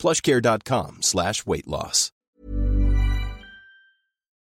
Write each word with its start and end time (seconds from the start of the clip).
plushcare.com 0.00 0.96
slash. 1.02 1.44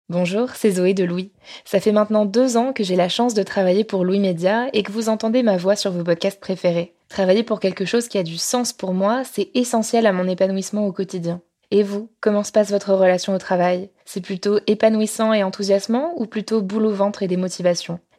Bonjour, 0.08 0.50
c'est 0.56 0.72
Zoé 0.72 0.94
de 0.94 1.04
Louis. 1.04 1.34
Ça 1.66 1.82
fait 1.82 1.92
maintenant 1.92 2.26
deux 2.26 2.56
ans 2.56 2.72
que 2.72 2.86
j'ai 2.86 2.96
la 2.96 3.10
chance 3.10 3.34
de 3.34 3.44
travailler 3.44 3.84
pour 3.84 4.06
Louis 4.06 4.20
Média 4.20 4.70
et 4.72 4.82
que 4.82 4.94
vous 4.94 5.10
entendez 5.10 5.44
ma 5.44 5.58
voix 5.58 5.76
sur 5.76 5.92
vos 5.92 6.06
podcasts 6.06 6.40
préférés. 6.40 6.96
Travailler 7.10 7.44
pour 7.44 7.60
quelque 7.60 7.84
chose 7.84 8.08
qui 8.08 8.18
a 8.18 8.24
du 8.24 8.38
sens 8.38 8.72
pour 8.72 8.94
moi, 8.94 9.24
c'est 9.30 9.52
essentiel 9.54 10.06
à 10.06 10.14
mon 10.14 10.28
épanouissement 10.28 10.88
au 10.88 10.94
quotidien. 10.94 11.42
Et 11.70 11.84
vous, 11.84 12.10
comment 12.22 12.44
se 12.44 12.54
passe 12.54 12.72
votre 12.72 12.94
relation 12.94 13.36
au 13.36 13.38
travail? 13.38 13.90
C'est 14.06 14.22
plutôt 14.22 14.60
épanouissant 14.68 15.34
et 15.34 15.44
enthousiasmant 15.44 16.14
ou 16.16 16.28
plutôt 16.28 16.62
boule 16.62 16.86
au 16.86 16.94
ventre 16.94 17.24
et 17.24 17.28
des 17.28 17.38
motivations? 17.38 18.00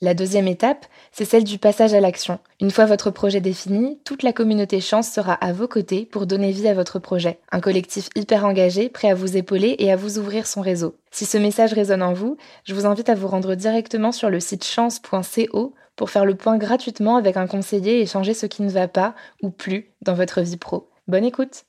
La 0.00 0.14
deuxième 0.14 0.46
étape, 0.46 0.86
c'est 1.10 1.24
celle 1.24 1.42
du 1.42 1.58
passage 1.58 1.92
à 1.92 1.98
l'action. 1.98 2.38
Une 2.60 2.70
fois 2.70 2.84
votre 2.84 3.10
projet 3.10 3.40
défini, 3.40 3.98
toute 4.04 4.22
la 4.22 4.32
communauté 4.32 4.80
Chance 4.80 5.10
sera 5.10 5.32
à 5.32 5.52
vos 5.52 5.66
côtés 5.66 6.06
pour 6.06 6.24
donner 6.24 6.52
vie 6.52 6.68
à 6.68 6.74
votre 6.74 7.00
projet. 7.00 7.40
Un 7.50 7.58
collectif 7.58 8.08
hyper 8.14 8.44
engagé, 8.44 8.90
prêt 8.90 9.10
à 9.10 9.16
vous 9.16 9.36
épauler 9.36 9.74
et 9.80 9.90
à 9.90 9.96
vous 9.96 10.20
ouvrir 10.20 10.46
son 10.46 10.60
réseau. 10.60 10.94
Si 11.10 11.24
ce 11.26 11.36
message 11.36 11.72
résonne 11.72 12.04
en 12.04 12.12
vous, 12.12 12.36
je 12.62 12.74
vous 12.74 12.86
invite 12.86 13.08
à 13.08 13.16
vous 13.16 13.26
rendre 13.26 13.56
directement 13.56 14.12
sur 14.12 14.30
le 14.30 14.38
site 14.38 14.64
chance.co 14.64 15.74
pour 15.96 16.10
faire 16.10 16.24
le 16.24 16.36
point 16.36 16.58
gratuitement 16.58 17.16
avec 17.16 17.36
un 17.36 17.48
conseiller 17.48 18.00
et 18.00 18.06
changer 18.06 18.34
ce 18.34 18.46
qui 18.46 18.62
ne 18.62 18.70
va 18.70 18.86
pas 18.86 19.16
ou 19.42 19.50
plus 19.50 19.90
dans 20.02 20.14
votre 20.14 20.42
vie 20.42 20.58
pro. 20.58 20.90
Bonne 21.08 21.24
écoute 21.24 21.64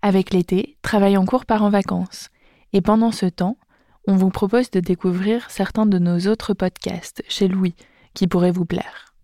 Avec 0.00 0.32
l'été, 0.32 0.78
travail 0.80 1.18
en 1.18 1.26
cours 1.26 1.44
part 1.44 1.64
en 1.64 1.70
vacances. 1.70 2.30
Et 2.72 2.80
pendant 2.80 3.12
ce 3.12 3.26
temps, 3.26 3.58
on 4.06 4.16
vous 4.16 4.30
propose 4.30 4.70
de 4.70 4.80
découvrir 4.80 5.50
certains 5.50 5.86
de 5.86 5.98
nos 5.98 6.26
autres 6.26 6.54
podcasts 6.54 7.22
chez 7.28 7.48
Louis 7.48 7.74
qui 8.14 8.26
pourraient 8.26 8.50
vous 8.50 8.64
plaire. 8.64 9.14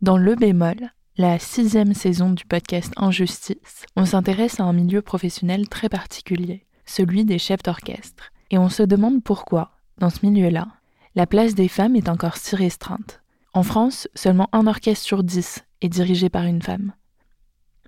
Dans 0.00 0.16
Le 0.16 0.34
bémol, 0.34 0.92
la 1.16 1.38
sixième 1.38 1.94
saison 1.94 2.30
du 2.30 2.44
podcast 2.44 2.92
Injustice, 2.96 3.86
on 3.96 4.04
s'intéresse 4.04 4.60
à 4.60 4.64
un 4.64 4.72
milieu 4.72 5.02
professionnel 5.02 5.68
très 5.68 5.88
particulier, 5.88 6.66
celui 6.84 7.24
des 7.24 7.38
chefs 7.38 7.62
d'orchestre. 7.62 8.30
Et 8.50 8.58
on 8.58 8.68
se 8.68 8.82
demande 8.82 9.22
pourquoi, 9.22 9.72
dans 9.98 10.10
ce 10.10 10.24
milieu-là, 10.24 10.68
la 11.14 11.26
place 11.26 11.54
des 11.54 11.68
femmes 11.68 11.96
est 11.96 12.08
encore 12.08 12.36
si 12.36 12.54
restreinte. 12.54 13.20
En 13.54 13.62
France, 13.62 14.08
seulement 14.14 14.48
un 14.52 14.66
orchestre 14.66 15.04
sur 15.04 15.24
dix 15.24 15.64
est 15.80 15.88
dirigé 15.88 16.28
par 16.28 16.44
une 16.44 16.62
femme. 16.62 16.92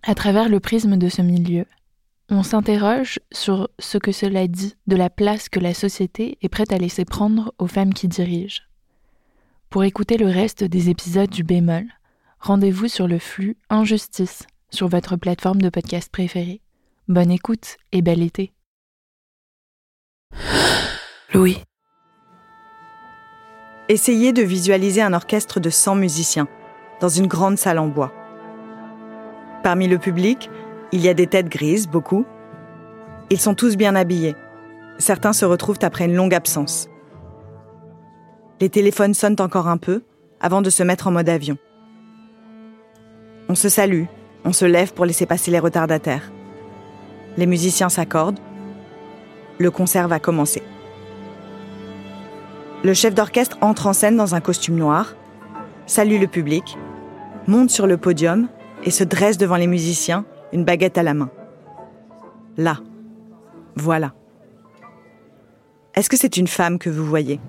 À 0.02 0.14
travers 0.14 0.48
le 0.48 0.58
prisme 0.58 0.96
de 0.96 1.08
ce 1.08 1.22
milieu, 1.22 1.66
on 2.30 2.42
s'interroge 2.42 3.18
sur 3.32 3.68
ce 3.78 3.98
que 3.98 4.12
cela 4.12 4.46
dit 4.46 4.76
de 4.86 4.96
la 4.96 5.10
place 5.10 5.48
que 5.48 5.60
la 5.60 5.74
société 5.74 6.38
est 6.42 6.48
prête 6.48 6.72
à 6.72 6.78
laisser 6.78 7.04
prendre 7.04 7.52
aux 7.58 7.66
femmes 7.66 7.92
qui 7.92 8.08
dirigent. 8.08 8.62
Pour 9.68 9.84
écouter 9.84 10.16
le 10.16 10.26
reste 10.26 10.64
des 10.64 10.90
épisodes 10.90 11.30
du 11.30 11.44
bémol, 11.44 11.86
rendez-vous 12.38 12.88
sur 12.88 13.08
le 13.08 13.18
flux 13.18 13.56
Injustice 13.68 14.46
sur 14.70 14.88
votre 14.88 15.16
plateforme 15.16 15.60
de 15.60 15.68
podcast 15.68 16.10
préférée. 16.10 16.60
Bonne 17.08 17.30
écoute 17.30 17.76
et 17.92 18.02
bel 18.02 18.22
été. 18.22 18.52
Louis. 21.34 21.58
Essayez 23.88 24.32
de 24.32 24.42
visualiser 24.42 25.02
un 25.02 25.12
orchestre 25.12 25.58
de 25.58 25.70
100 25.70 25.96
musiciens 25.96 26.48
dans 27.00 27.08
une 27.08 27.26
grande 27.26 27.58
salle 27.58 27.80
en 27.80 27.88
bois. 27.88 28.12
Parmi 29.64 29.88
le 29.88 29.98
public, 29.98 30.48
il 30.92 31.00
y 31.00 31.08
a 31.08 31.14
des 31.14 31.26
têtes 31.26 31.48
grises, 31.48 31.88
beaucoup. 31.88 32.24
Ils 33.30 33.40
sont 33.40 33.54
tous 33.54 33.76
bien 33.76 33.94
habillés. 33.94 34.34
Certains 34.98 35.32
se 35.32 35.44
retrouvent 35.44 35.78
après 35.82 36.04
une 36.04 36.14
longue 36.14 36.34
absence. 36.34 36.88
Les 38.60 38.68
téléphones 38.68 39.14
sonnent 39.14 39.40
encore 39.40 39.68
un 39.68 39.78
peu 39.78 40.02
avant 40.40 40.62
de 40.62 40.70
se 40.70 40.82
mettre 40.82 41.06
en 41.06 41.12
mode 41.12 41.28
avion. 41.28 41.56
On 43.48 43.54
se 43.54 43.68
salue, 43.68 44.04
on 44.44 44.52
se 44.52 44.64
lève 44.64 44.92
pour 44.92 45.04
laisser 45.04 45.26
passer 45.26 45.50
les 45.50 45.58
retardataires. 45.58 46.32
Les 47.36 47.46
musiciens 47.46 47.88
s'accordent. 47.88 48.40
Le 49.58 49.70
concert 49.70 50.08
va 50.08 50.18
commencer. 50.18 50.62
Le 52.82 52.94
chef 52.94 53.14
d'orchestre 53.14 53.58
entre 53.60 53.86
en 53.86 53.92
scène 53.92 54.16
dans 54.16 54.34
un 54.34 54.40
costume 54.40 54.76
noir, 54.76 55.14
salue 55.86 56.20
le 56.20 56.26
public, 56.26 56.78
monte 57.46 57.70
sur 57.70 57.86
le 57.86 57.96
podium 57.96 58.48
et 58.84 58.90
se 58.90 59.04
dresse 59.04 59.38
devant 59.38 59.56
les 59.56 59.66
musiciens 59.66 60.24
une 60.52 60.64
baguette 60.64 60.98
à 60.98 61.02
la 61.02 61.14
main. 61.14 61.30
Là. 62.56 62.78
Voilà. 63.76 64.12
Est-ce 65.94 66.08
que 66.08 66.16
c'est 66.16 66.36
une 66.36 66.48
femme 66.48 66.78
que 66.78 66.90
vous 66.90 67.04
voyez? 67.04 67.40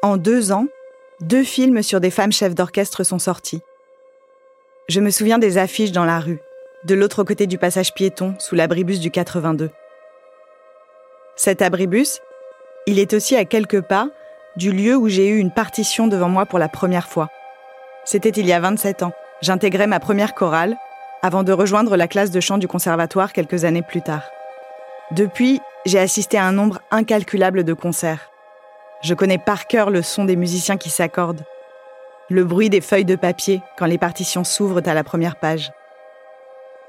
En 0.00 0.16
deux 0.16 0.52
ans, 0.52 0.66
deux 1.20 1.42
films 1.42 1.82
sur 1.82 2.00
des 2.00 2.10
femmes 2.10 2.32
chefs 2.32 2.54
d'orchestre 2.54 3.04
sont 3.04 3.18
sortis. 3.18 3.60
Je 4.88 5.00
me 5.00 5.10
souviens 5.10 5.38
des 5.38 5.58
affiches 5.58 5.92
dans 5.92 6.06
la 6.06 6.18
rue, 6.18 6.40
de 6.84 6.94
l'autre 6.94 7.22
côté 7.22 7.46
du 7.46 7.58
passage 7.58 7.92
piéton, 7.92 8.34
sous 8.38 8.54
l'abribus 8.54 9.00
du 9.00 9.10
82. 9.10 9.68
Cet 11.36 11.60
abribus, 11.60 12.22
il 12.86 12.98
est 12.98 13.12
aussi 13.12 13.36
à 13.36 13.44
quelques 13.44 13.82
pas 13.82 14.08
du 14.56 14.72
lieu 14.72 14.96
où 14.96 15.08
j'ai 15.08 15.28
eu 15.28 15.36
une 15.36 15.52
partition 15.52 16.06
devant 16.06 16.30
moi 16.30 16.46
pour 16.46 16.58
la 16.58 16.70
première 16.70 17.06
fois. 17.06 17.28
C'était 18.06 18.30
il 18.30 18.46
y 18.46 18.52
a 18.54 18.60
27 18.60 19.02
ans. 19.02 19.12
J'intégrais 19.42 19.86
ma 19.86 20.00
première 20.00 20.34
chorale 20.34 20.74
avant 21.20 21.42
de 21.42 21.52
rejoindre 21.52 21.94
la 21.98 22.08
classe 22.08 22.30
de 22.30 22.40
chant 22.40 22.56
du 22.56 22.66
conservatoire 22.66 23.34
quelques 23.34 23.64
années 23.66 23.82
plus 23.82 24.00
tard. 24.00 24.24
Depuis, 25.10 25.60
j'ai 25.84 25.98
assisté 25.98 26.38
à 26.38 26.46
un 26.46 26.52
nombre 26.52 26.80
incalculable 26.90 27.62
de 27.62 27.74
concerts. 27.74 28.30
Je 29.02 29.12
connais 29.12 29.36
par 29.36 29.66
cœur 29.66 29.90
le 29.90 30.00
son 30.00 30.24
des 30.24 30.36
musiciens 30.36 30.78
qui 30.78 30.88
s'accordent, 30.88 31.44
le 32.30 32.44
bruit 32.44 32.70
des 32.70 32.80
feuilles 32.80 33.04
de 33.04 33.16
papier 33.16 33.62
quand 33.78 33.86
les 33.86 33.98
partitions 33.98 34.44
s'ouvrent 34.44 34.82
à 34.86 34.94
la 34.94 35.04
première 35.04 35.36
page. 35.36 35.72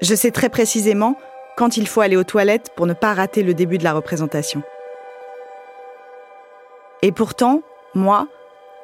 Je 0.00 0.14
sais 0.14 0.30
très 0.30 0.48
précisément 0.48 1.16
quand 1.56 1.76
il 1.76 1.86
faut 1.86 2.00
aller 2.00 2.16
aux 2.16 2.24
toilettes 2.24 2.70
pour 2.76 2.86
ne 2.86 2.92
pas 2.92 3.14
rater 3.14 3.42
le 3.42 3.54
début 3.54 3.78
de 3.78 3.84
la 3.84 3.92
représentation. 3.92 4.62
Et 7.02 7.12
pourtant, 7.12 7.62
moi, 7.94 8.28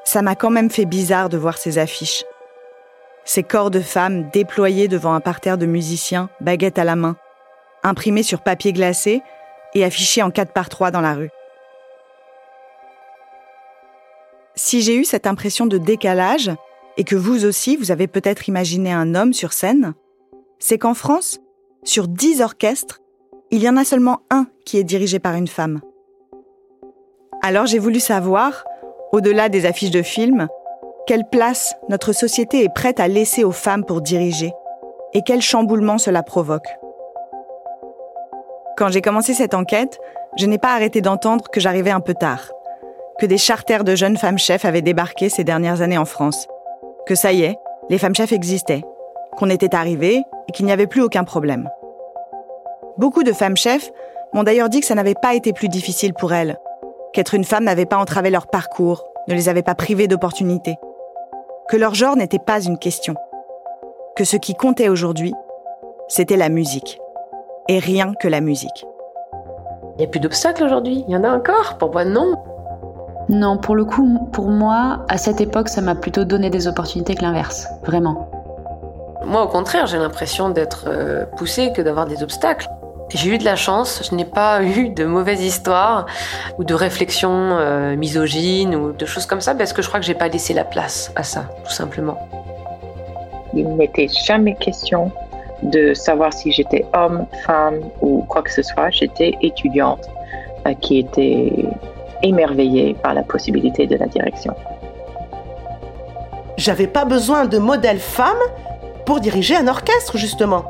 ça 0.05 0.23
m'a 0.23 0.35
quand 0.35 0.51
même 0.51 0.71
fait 0.71 0.85
bizarre 0.85 1.29
de 1.29 1.37
voir 1.37 1.59
ces 1.59 1.79
affiches. 1.79 2.25
Ces 3.25 3.43
corps 3.43 3.71
de 3.71 3.81
femmes 3.81 4.31
déployés 4.31 4.89
devant 4.89 5.15
un 5.15 5.21
parterre 5.21 5.59
de 5.59 5.67
musiciens, 5.67 6.31
baguettes 6.41 6.79
à 6.79 6.85
la 6.85 6.97
main, 6.97 7.17
imprimés 7.83 8.23
sur 8.23 8.41
papier 8.41 8.73
glacé 8.73 9.23
et 9.75 9.85
affichés 9.85 10.23
en 10.23 10.31
4 10.31 10.53
par 10.53 10.69
3 10.69 10.91
dans 10.91 11.01
la 11.01 11.15
rue. 11.15 11.31
Si 14.57 14.81
j'ai 14.81 14.97
eu 14.97 15.05
cette 15.05 15.27
impression 15.27 15.67
de 15.67 15.77
décalage, 15.77 16.51
et 16.97 17.05
que 17.05 17.15
vous 17.15 17.45
aussi, 17.45 17.77
vous 17.77 17.91
avez 17.91 18.07
peut-être 18.07 18.49
imaginé 18.49 18.91
un 18.91 19.15
homme 19.15 19.35
sur 19.35 19.53
scène, 19.53 19.93
c'est 20.59 20.79
qu'en 20.79 20.95
France, 20.95 21.41
sur 21.85 22.09
dix 22.09 22.41
orchestres, 22.41 23.01
il 23.51 23.63
y 23.63 23.69
en 23.69 23.77
a 23.77 23.85
seulement 23.85 24.21
un 24.31 24.47
qui 24.65 24.79
est 24.79 24.85
dirigé 24.85 25.19
par 25.19 25.35
une 25.35 25.47
femme. 25.47 25.81
Alors 27.43 27.67
j'ai 27.67 27.79
voulu 27.79 28.01
savoir, 28.01 28.65
au-delà 29.13 29.51
des 29.51 29.67
affiches 29.67 29.91
de 29.91 30.03
films, 30.03 30.49
quelle 31.07 31.29
place 31.31 31.75
notre 31.91 32.13
société 32.13 32.65
est 32.65 32.75
prête 32.75 32.99
à 32.99 33.09
laisser 33.09 33.45
aux 33.45 33.53
femmes 33.53 33.85
pour 33.85 34.01
diriger, 34.01 34.53
et 35.13 35.21
quel 35.23 35.43
chamboulement 35.43 35.99
cela 35.99 36.23
provoque. 36.23 36.69
Quand 38.79 38.89
j'ai 38.89 39.03
commencé 39.03 39.35
cette 39.35 39.55
enquête, 39.55 39.99
je 40.37 40.47
n'ai 40.47 40.59
pas 40.59 40.75
arrêté 40.75 41.03
d'entendre 41.03 41.49
que 41.49 41.61
j'arrivais 41.61 41.91
un 41.91 42.01
peu 42.01 42.15
tard, 42.15 42.51
que 43.19 43.27
des 43.27 43.39
charters 43.39 43.85
de 43.85 43.95
jeunes 43.95 44.17
femmes 44.17 44.39
chefs 44.39 44.65
avaient 44.65 44.83
débarqué 44.83 45.29
ces 45.29 45.45
dernières 45.45 45.81
années 45.81 45.99
en 45.99 46.05
France, 46.05 46.49
que 47.07 47.15
ça 47.15 47.33
y 47.33 47.43
est, 47.43 47.57
les 47.89 47.99
femmes 47.99 48.15
chefs 48.15 48.33
existaient, 48.33 48.83
qu'on 49.37 49.51
était 49.51 49.75
arrivés 49.75 50.23
et 50.49 50.53
qu'il 50.53 50.67
n'y 50.67 50.73
avait 50.73 50.87
plus 50.87 51.03
aucun 51.03 51.25
problème. 51.25 51.71
Beaucoup 52.99 53.23
de 53.23 53.33
femmes 53.33 53.57
chefs 53.57 53.91
m'ont 54.33 54.43
d'ailleurs 54.43 54.69
dit 54.69 54.81
que 54.81 54.87
ça 54.87 54.95
n'avait 54.95 55.15
pas 55.15 55.35
été 55.35 55.53
plus 55.53 55.69
difficile 55.69 56.15
pour 56.15 56.33
elles, 56.33 56.59
qu'être 57.13 57.35
une 57.35 57.45
femme 57.45 57.65
n'avait 57.65 57.87
pas 57.87 57.99
entravé 57.99 58.31
leur 58.31 58.49
parcours, 58.49 59.05
ne 59.29 59.35
les 59.35 59.49
avait 59.49 59.63
pas 59.63 59.75
privées 59.75 60.09
d'opportunités, 60.09 60.77
que 61.69 61.77
leur 61.77 61.95
genre 61.95 62.17
n'était 62.17 62.39
pas 62.39 62.61
une 62.61 62.79
question, 62.79 63.15
que 64.15 64.25
ce 64.25 64.37
qui 64.37 64.55
comptait 64.55 64.89
aujourd'hui, 64.89 65.35
c'était 66.09 66.37
la 66.37 66.49
musique, 66.49 67.01
et 67.69 67.79
rien 67.79 68.15
que 68.21 68.29
la 68.29 68.41
musique. 68.41 68.87
Il 69.95 70.01
n'y 70.01 70.05
a 70.05 70.09
plus 70.09 70.21
d'obstacles 70.21 70.65
aujourd'hui, 70.65 71.05
il 71.09 71.13
y 71.13 71.17
en 71.17 71.25
a 71.25 71.31
encore, 71.31 71.79
pour 71.79 71.95
non. 72.05 72.37
Non, 73.29 73.57
pour 73.57 73.75
le 73.75 73.85
coup, 73.85 74.29
pour 74.33 74.49
moi, 74.51 75.05
à 75.09 75.19
cette 75.19 75.41
époque, 75.41 75.69
ça 75.69 75.81
m'a 75.81 75.97
plutôt 75.97 76.25
donné 76.25 76.49
des 76.49 76.69
opportunités 76.69 77.15
que 77.17 77.23
l'inverse, 77.23 77.67
vraiment. 77.85 78.31
Moi, 79.25 79.43
au 79.43 79.49
contraire, 79.49 79.87
j'ai 79.87 79.99
l'impression 79.99 80.51
d'être 80.51 80.85
euh, 80.87 81.25
poussée 81.37 81.73
que 81.73 81.83
d'avoir 81.83 82.07
des 82.07 82.23
obstacles. 82.23 82.69
J'ai 83.09 83.31
eu 83.31 83.39
de 83.39 83.45
la 83.45 83.57
chance, 83.57 84.09
je 84.09 84.15
n'ai 84.15 84.25
pas 84.25 84.63
eu 84.63 84.91
de 84.91 85.05
mauvaises 85.05 85.43
histoires 85.43 86.07
ou 86.59 86.65
de 86.65 86.75
réflexions 86.75 87.31
euh, 87.59 87.97
misogynes 87.97 88.77
ou 88.77 88.93
de 88.93 89.07
choses 89.07 89.27
comme 89.27 89.41
ça 89.41 89.55
parce 89.55 89.73
que 89.73 89.83
je 89.83 89.89
crois 89.89 89.99
que 89.99 90.07
j'ai 90.07 90.15
pas 90.15 90.29
laissé 90.29 90.55
la 90.55 90.65
place 90.65 91.13
à 91.17 91.25
ça, 91.25 91.47
tout 91.65 91.73
simplement. 91.73 92.19
Il 93.55 93.69
n'était 93.77 94.09
jamais 94.09 94.55
question 94.55 95.11
de 95.63 95.95
savoir 95.95 96.33
si 96.33 96.53
j'étais 96.53 96.85
homme, 96.95 97.27
femme 97.45 97.81
ou 98.03 98.23
quoi 98.29 98.43
que 98.43 98.53
ce 98.53 98.63
soit. 98.63 98.91
J'étais 98.91 99.37
étudiante 99.41 100.09
euh, 100.67 100.75
qui 100.75 100.99
était 100.99 101.65
émerveillée 102.23 102.95
par 102.95 103.15
la 103.15 103.23
possibilité 103.23 103.87
de 103.87 103.97
la 103.97 104.07
direction. 104.07 104.55
J'avais 106.57 106.87
pas 106.87 107.05
besoin 107.05 107.45
de 107.45 107.59
modèle 107.59 107.99
femme 107.99 108.39
pour 109.05 109.21
diriger 109.21 109.57
un 109.57 109.69
orchestre, 109.69 110.17
justement. 110.17 110.65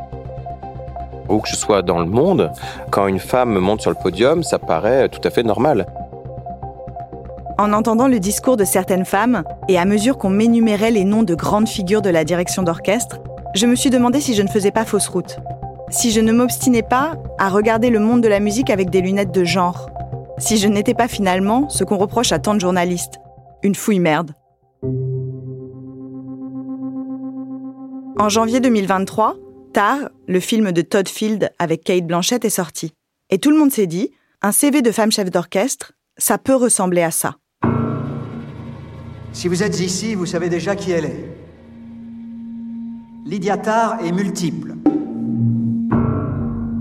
Où 1.29 1.39
que 1.39 1.49
je 1.49 1.57
sois 1.57 1.83
dans 1.83 1.99
le 1.99 2.07
monde, 2.07 2.53
quand 2.91 3.07
une 3.07 3.19
femme 3.19 3.59
monte 3.59 3.81
sur 3.81 3.91
le 3.91 3.97
podium, 3.97 4.43
ça 4.43 4.59
paraît 4.59 5.09
tout 5.09 5.21
à 5.25 5.31
fait 5.31 5.43
normal. 5.43 5.87
En 7.59 7.73
entendant 7.73 8.07
le 8.07 8.21
discours 8.21 8.57
de 8.57 8.65
certaines 8.65 9.07
femmes, 9.07 9.43
et 9.69 9.79
à 9.79 9.87
mesure 9.87 10.19
qu'on 10.19 10.29
m'énumérait 10.29 10.91
les 10.91 11.05
noms 11.05 11.23
de 11.23 11.35
grandes 11.35 11.69
figures 11.69 12.03
de 12.03 12.11
la 12.11 12.25
direction 12.25 12.63
d'orchestre, 12.63 13.19
je 13.55 13.67
me 13.67 13.75
suis 13.75 13.89
demandé 13.89 14.21
si 14.21 14.35
je 14.35 14.43
ne 14.43 14.49
faisais 14.49 14.71
pas 14.71 14.85
fausse 14.85 15.09
route. 15.09 15.39
Si 15.89 16.11
je 16.11 16.21
ne 16.21 16.33
m'obstinais 16.33 16.83
pas 16.83 17.15
à 17.39 17.49
regarder 17.49 17.89
le 17.91 18.01
monde 18.01 18.21
de 18.21 18.29
la 18.29 18.41
musique 18.41 18.71
avec 18.71 18.91
des 18.91 19.01
lunettes 19.01 19.33
de 19.33 19.45
genre. 19.45 19.89
Si 20.39 20.59
je 20.59 20.69
n'étais 20.69 20.93
pas 20.93 21.09
finalement 21.09 21.69
ce 21.71 21.83
qu'on 21.83 21.97
reproche 21.97 22.31
à 22.33 22.39
tant 22.39 22.55
de 22.55 22.61
journalistes. 22.61 23.15
Une 23.63 23.75
fouille 23.75 24.01
merde. 24.01 24.33
En 28.19 28.29
janvier 28.29 28.61
2023, 28.61 29.37
Tar, 29.73 30.11
le 30.27 30.41
film 30.41 30.73
de 30.73 30.83
Todd 30.83 31.09
Field 31.09 31.51
avec 31.59 31.85
Kate 31.85 32.07
Blanchett 32.07 32.45
est 32.45 32.51
sorti. 32.51 32.93
Et 33.31 33.39
tout 33.39 33.51
le 33.51 33.59
monde 33.59 33.73
s'est 33.73 33.87
dit, 33.87 34.11
un 34.43 34.53
CV 34.53 34.83
de 34.83 34.91
femme 34.91 35.11
chef 35.11 35.31
d'orchestre, 35.31 35.93
ça 36.19 36.37
peut 36.37 36.55
ressembler 36.55 37.03
à 37.03 37.11
ça. 37.11 37.37
Si 39.33 39.49
vous 39.49 39.63
êtes 39.63 39.81
ici, 39.81 40.15
vous 40.15 40.27
savez 40.27 40.49
déjà 40.49 40.77
qui 40.77 40.93
elle 40.93 41.07
est. 41.07 41.33
Lydia 43.25 43.57
Tarr 43.57 44.05
est 44.05 44.13
multiple. 44.13 44.75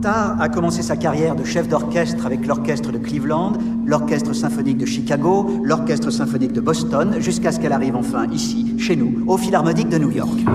Tarr 0.06 0.40
a 0.40 0.50
commencé 0.50 0.84
sa 0.84 0.98
carrière 0.98 1.36
de 1.36 1.44
chef 1.44 1.68
d'orchestre 1.68 2.28
avec 2.28 2.46
l'orchestre 2.46 2.92
de 2.92 3.00
Cleveland, 3.00 3.54
l'orchestre 3.88 4.34
symphonique 4.34 4.78
de 4.78 4.86
Chicago, 4.86 5.50
l'orchestre 5.63 6.12
symphonique 6.12 6.54
de 6.54 6.62
Boston, 6.62 7.16
jusqu'à 7.18 7.52
ce 7.52 7.60
qu'elle 7.60 7.72
arrive 7.72 7.96
enfin 7.96 8.28
ici, 8.31 8.75
chez 8.78 8.96
nous, 8.96 9.24
au 9.25 9.36
Philharmonique 9.36 9.90
de 9.90 9.98
New 9.98 10.12
York. 10.12 10.46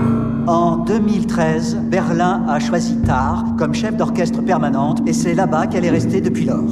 En 0.47 0.77
2013, 0.77 1.79
Berlin 1.91 2.45
a 2.47 2.61
choisi 2.61 2.95
Tarr 3.01 3.43
comme 3.57 3.73
chef 3.73 3.97
d'orchestre 3.97 4.41
permanente 4.41 5.01
et 5.05 5.11
c'est 5.11 5.33
là-bas 5.33 5.67
qu'elle 5.67 5.83
est 5.83 5.89
restée 5.89 6.21
depuis 6.21 6.45
lors. 6.45 6.63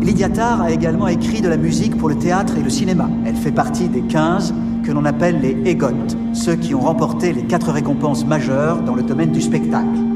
Lydia 0.00 0.30
Tarr 0.30 0.62
a 0.62 0.70
également 0.70 1.08
écrit 1.08 1.42
de 1.42 1.48
la 1.50 1.58
musique 1.58 1.98
pour 1.98 2.08
le 2.08 2.16
théâtre 2.16 2.56
et 2.56 2.62
le 2.62 2.70
cinéma. 2.70 3.10
Elle 3.26 3.36
fait 3.36 3.52
partie 3.52 3.90
des 3.90 4.00
15 4.00 4.54
que 4.82 4.92
l'on 4.92 5.04
appelle 5.04 5.42
les 5.42 5.70
EGOT, 5.70 6.16
ceux 6.32 6.54
qui 6.54 6.74
ont 6.74 6.80
remporté 6.80 7.34
les 7.34 7.42
quatre 7.42 7.70
récompenses 7.70 8.24
majeures 8.24 8.80
dans 8.80 8.94
le 8.94 9.02
domaine 9.02 9.30
du 9.30 9.42
spectacle. 9.42 10.11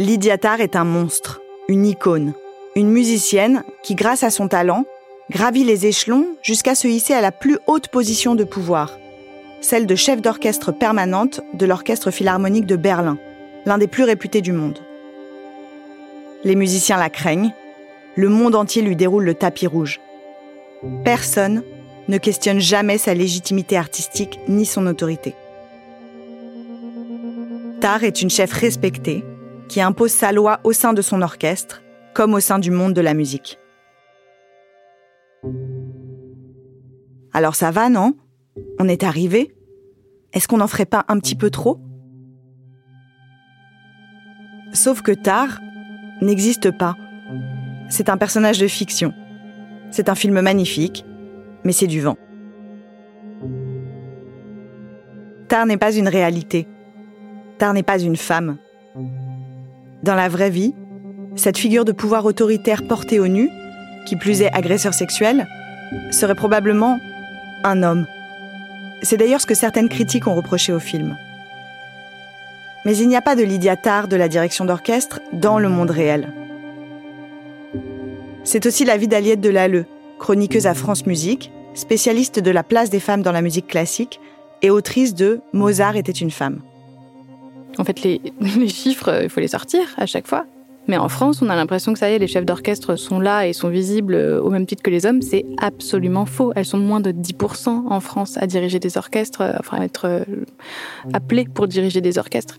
Lydia 0.00 0.38
Tarr 0.38 0.60
est 0.60 0.74
un 0.74 0.82
monstre, 0.82 1.40
une 1.68 1.86
icône, 1.86 2.34
une 2.74 2.90
musicienne 2.90 3.62
qui, 3.84 3.94
grâce 3.94 4.24
à 4.24 4.30
son 4.30 4.48
talent, 4.48 4.86
gravit 5.30 5.62
les 5.62 5.86
échelons 5.86 6.26
jusqu'à 6.42 6.74
se 6.74 6.88
hisser 6.88 7.14
à 7.14 7.20
la 7.20 7.30
plus 7.30 7.58
haute 7.68 7.86
position 7.86 8.34
de 8.34 8.42
pouvoir, 8.42 8.98
celle 9.60 9.86
de 9.86 9.94
chef 9.94 10.20
d'orchestre 10.20 10.72
permanente 10.72 11.42
de 11.54 11.64
l'Orchestre 11.64 12.10
philharmonique 12.10 12.66
de 12.66 12.74
Berlin, 12.74 13.18
l'un 13.66 13.78
des 13.78 13.86
plus 13.86 14.02
réputés 14.02 14.40
du 14.40 14.50
monde. 14.50 14.80
Les 16.42 16.56
musiciens 16.56 16.98
la 16.98 17.08
craignent, 17.08 17.54
le 18.16 18.28
monde 18.28 18.56
entier 18.56 18.82
lui 18.82 18.96
déroule 18.96 19.24
le 19.24 19.34
tapis 19.34 19.68
rouge. 19.68 20.00
Personne 21.04 21.62
ne 22.08 22.18
questionne 22.18 22.58
jamais 22.58 22.98
sa 22.98 23.14
légitimité 23.14 23.76
artistique 23.76 24.40
ni 24.48 24.66
son 24.66 24.88
autorité. 24.88 25.36
Tar 27.80 28.02
est 28.02 28.22
une 28.22 28.30
chef 28.30 28.52
respectée 28.52 29.22
qui 29.74 29.80
impose 29.80 30.12
sa 30.12 30.30
loi 30.30 30.60
au 30.62 30.72
sein 30.72 30.92
de 30.92 31.02
son 31.02 31.20
orchestre 31.20 31.82
comme 32.14 32.32
au 32.34 32.38
sein 32.38 32.60
du 32.60 32.70
monde 32.70 32.92
de 32.94 33.00
la 33.00 33.12
musique. 33.12 33.58
Alors 37.32 37.56
ça 37.56 37.72
va, 37.72 37.88
non? 37.88 38.14
On 38.78 38.86
est 38.86 39.02
arrivé? 39.02 39.52
Est-ce 40.32 40.46
qu'on 40.46 40.58
n'en 40.58 40.68
ferait 40.68 40.86
pas 40.86 41.04
un 41.08 41.18
petit 41.18 41.34
peu 41.34 41.50
trop? 41.50 41.80
Sauf 44.72 45.02
que 45.02 45.10
Tar 45.10 45.58
n'existe 46.22 46.70
pas. 46.78 46.94
C'est 47.88 48.08
un 48.08 48.16
personnage 48.16 48.60
de 48.60 48.68
fiction. 48.68 49.12
C'est 49.90 50.08
un 50.08 50.14
film 50.14 50.40
magnifique, 50.40 51.04
mais 51.64 51.72
c'est 51.72 51.88
du 51.88 52.00
vent. 52.00 52.16
Tar 55.48 55.66
n'est 55.66 55.78
pas 55.78 55.92
une 55.92 56.06
réalité. 56.06 56.68
Tar 57.58 57.74
n'est 57.74 57.82
pas 57.82 57.98
une 57.98 58.16
femme. 58.16 58.58
Dans 60.04 60.14
la 60.14 60.28
vraie 60.28 60.50
vie, 60.50 60.74
cette 61.34 61.56
figure 61.56 61.86
de 61.86 61.92
pouvoir 61.92 62.26
autoritaire 62.26 62.86
portée 62.86 63.20
au 63.20 63.26
nu, 63.26 63.48
qui 64.04 64.16
plus 64.16 64.42
est 64.42 64.52
agresseur 64.52 64.92
sexuel, 64.92 65.46
serait 66.10 66.34
probablement 66.34 67.00
un 67.62 67.82
homme. 67.82 68.06
C'est 69.02 69.16
d'ailleurs 69.16 69.40
ce 69.40 69.46
que 69.46 69.54
certaines 69.54 69.88
critiques 69.88 70.26
ont 70.26 70.34
reproché 70.34 70.74
au 70.74 70.78
film. 70.78 71.16
Mais 72.84 72.98
il 72.98 73.08
n'y 73.08 73.16
a 73.16 73.22
pas 73.22 73.34
de 73.34 73.42
Lydia 73.42 73.76
Tarr 73.76 74.06
de 74.06 74.16
la 74.16 74.28
direction 74.28 74.66
d'orchestre 74.66 75.20
dans 75.32 75.58
le 75.58 75.70
monde 75.70 75.90
réel. 75.90 76.34
C'est 78.42 78.66
aussi 78.66 78.84
la 78.84 78.98
vie 78.98 79.08
d'Aliette 79.08 79.40
Delalleux, 79.40 79.86
chroniqueuse 80.18 80.66
à 80.66 80.74
France 80.74 81.06
Musique, 81.06 81.50
spécialiste 81.72 82.40
de 82.40 82.50
la 82.50 82.62
place 82.62 82.90
des 82.90 83.00
femmes 83.00 83.22
dans 83.22 83.32
la 83.32 83.40
musique 83.40 83.68
classique 83.68 84.20
et 84.60 84.68
autrice 84.68 85.14
de 85.14 85.40
Mozart 85.54 85.96
était 85.96 86.12
une 86.12 86.30
femme. 86.30 86.60
En 87.78 87.84
fait, 87.84 88.02
les, 88.02 88.20
chiffres, 88.68 89.22
il 89.22 89.28
faut 89.28 89.40
les 89.40 89.48
sortir 89.48 89.80
à 89.96 90.06
chaque 90.06 90.26
fois. 90.26 90.46
Mais 90.86 90.98
en 90.98 91.08
France, 91.08 91.40
on 91.40 91.48
a 91.48 91.56
l'impression 91.56 91.94
que 91.94 91.98
ça 91.98 92.10
y 92.10 92.14
est, 92.14 92.18
les 92.18 92.26
chefs 92.26 92.44
d'orchestre 92.44 92.96
sont 92.96 93.18
là 93.18 93.46
et 93.46 93.54
sont 93.54 93.70
visibles 93.70 94.14
au 94.14 94.50
même 94.50 94.66
titre 94.66 94.82
que 94.82 94.90
les 94.90 95.06
hommes. 95.06 95.22
C'est 95.22 95.46
absolument 95.56 96.26
faux. 96.26 96.52
Elles 96.56 96.66
sont 96.66 96.78
moins 96.78 97.00
de 97.00 97.10
10% 97.10 97.68
en 97.88 98.00
France 98.00 98.36
à 98.36 98.46
diriger 98.46 98.80
des 98.80 98.98
orchestres, 98.98 99.42
enfin 99.58 99.78
à 99.80 99.84
être 99.84 100.26
appelées 101.14 101.46
pour 101.46 101.68
diriger 101.68 102.02
des 102.02 102.18
orchestres. 102.18 102.58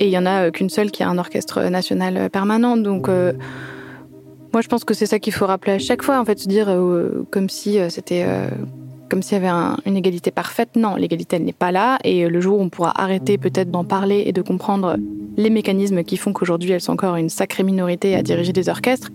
Et 0.00 0.06
il 0.06 0.10
y 0.10 0.18
en 0.18 0.26
a 0.26 0.50
qu'une 0.50 0.70
seule 0.70 0.90
qui 0.90 1.02
a 1.02 1.08
un 1.08 1.18
orchestre 1.18 1.62
national 1.64 2.28
permanent. 2.30 2.76
Donc, 2.76 3.08
euh, 3.08 3.32
moi, 4.52 4.60
je 4.60 4.68
pense 4.68 4.84
que 4.84 4.94
c'est 4.94 5.06
ça 5.06 5.18
qu'il 5.18 5.32
faut 5.32 5.46
rappeler 5.46 5.72
à 5.72 5.78
chaque 5.78 6.02
fois, 6.02 6.18
en 6.18 6.24
fait, 6.24 6.38
se 6.38 6.48
dire 6.48 6.68
euh, 6.68 7.26
comme 7.30 7.48
si 7.48 7.78
euh, 7.78 7.88
c'était 7.88 8.26
comme 9.14 9.22
s'il 9.22 9.34
y 9.34 9.36
avait 9.36 9.46
un, 9.46 9.76
une 9.86 9.96
égalité 9.96 10.32
parfaite. 10.32 10.70
Non, 10.74 10.96
l'égalité, 10.96 11.36
elle 11.36 11.44
n'est 11.44 11.52
pas 11.52 11.70
là. 11.70 12.00
Et 12.02 12.28
le 12.28 12.40
jour 12.40 12.58
où 12.58 12.62
on 12.62 12.68
pourra 12.68 13.00
arrêter 13.00 13.38
peut-être 13.38 13.70
d'en 13.70 13.84
parler 13.84 14.24
et 14.26 14.32
de 14.32 14.42
comprendre 14.42 14.96
les 15.36 15.50
mécanismes 15.50 16.02
qui 16.02 16.16
font 16.16 16.32
qu'aujourd'hui, 16.32 16.72
elles 16.72 16.80
sont 16.80 16.94
encore 16.94 17.14
une 17.14 17.28
sacrée 17.28 17.62
minorité 17.62 18.16
à 18.16 18.24
diriger 18.24 18.52
des 18.52 18.68
orchestres, 18.68 19.10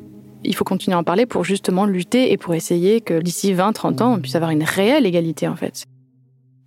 il 0.46 0.56
faut 0.56 0.64
continuer 0.64 0.96
à 0.96 1.00
en 1.00 1.04
parler 1.04 1.26
pour 1.26 1.44
justement 1.44 1.86
lutter 1.86 2.32
et 2.32 2.38
pour 2.38 2.56
essayer 2.56 3.02
que 3.02 3.20
d'ici 3.20 3.54
20-30 3.54 4.02
ans, 4.02 4.14
on 4.14 4.20
puisse 4.22 4.36
avoir 4.36 4.52
une 4.52 4.64
réelle 4.64 5.06
égalité, 5.06 5.50
en 5.50 5.58
fait. 5.58 5.84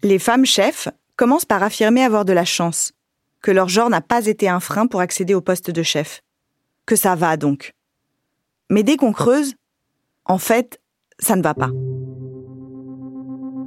Les 0.02 0.18
femmes 0.18 0.44
chefs 0.44 0.88
commencent 1.16 1.46
par 1.46 1.62
affirmer 1.62 2.02
avoir 2.02 2.26
de 2.26 2.34
la 2.34 2.44
chance, 2.44 2.92
que 3.40 3.50
leur 3.50 3.70
genre 3.70 3.88
n'a 3.88 4.02
pas 4.02 4.26
été 4.26 4.46
un 4.46 4.60
frein 4.60 4.86
pour 4.86 5.00
accéder 5.00 5.32
au 5.32 5.40
poste 5.40 5.70
de 5.70 5.82
chef. 5.82 6.20
Que 6.84 6.96
ça 6.96 7.14
va 7.14 7.38
donc? 7.38 7.72
Mais 8.68 8.82
dès 8.82 8.98
qu'on 8.98 9.12
creuse, 9.12 9.54
en 10.26 10.36
fait, 10.36 10.82
ça 11.18 11.34
ne 11.34 11.42
va 11.42 11.54
pas. 11.54 11.70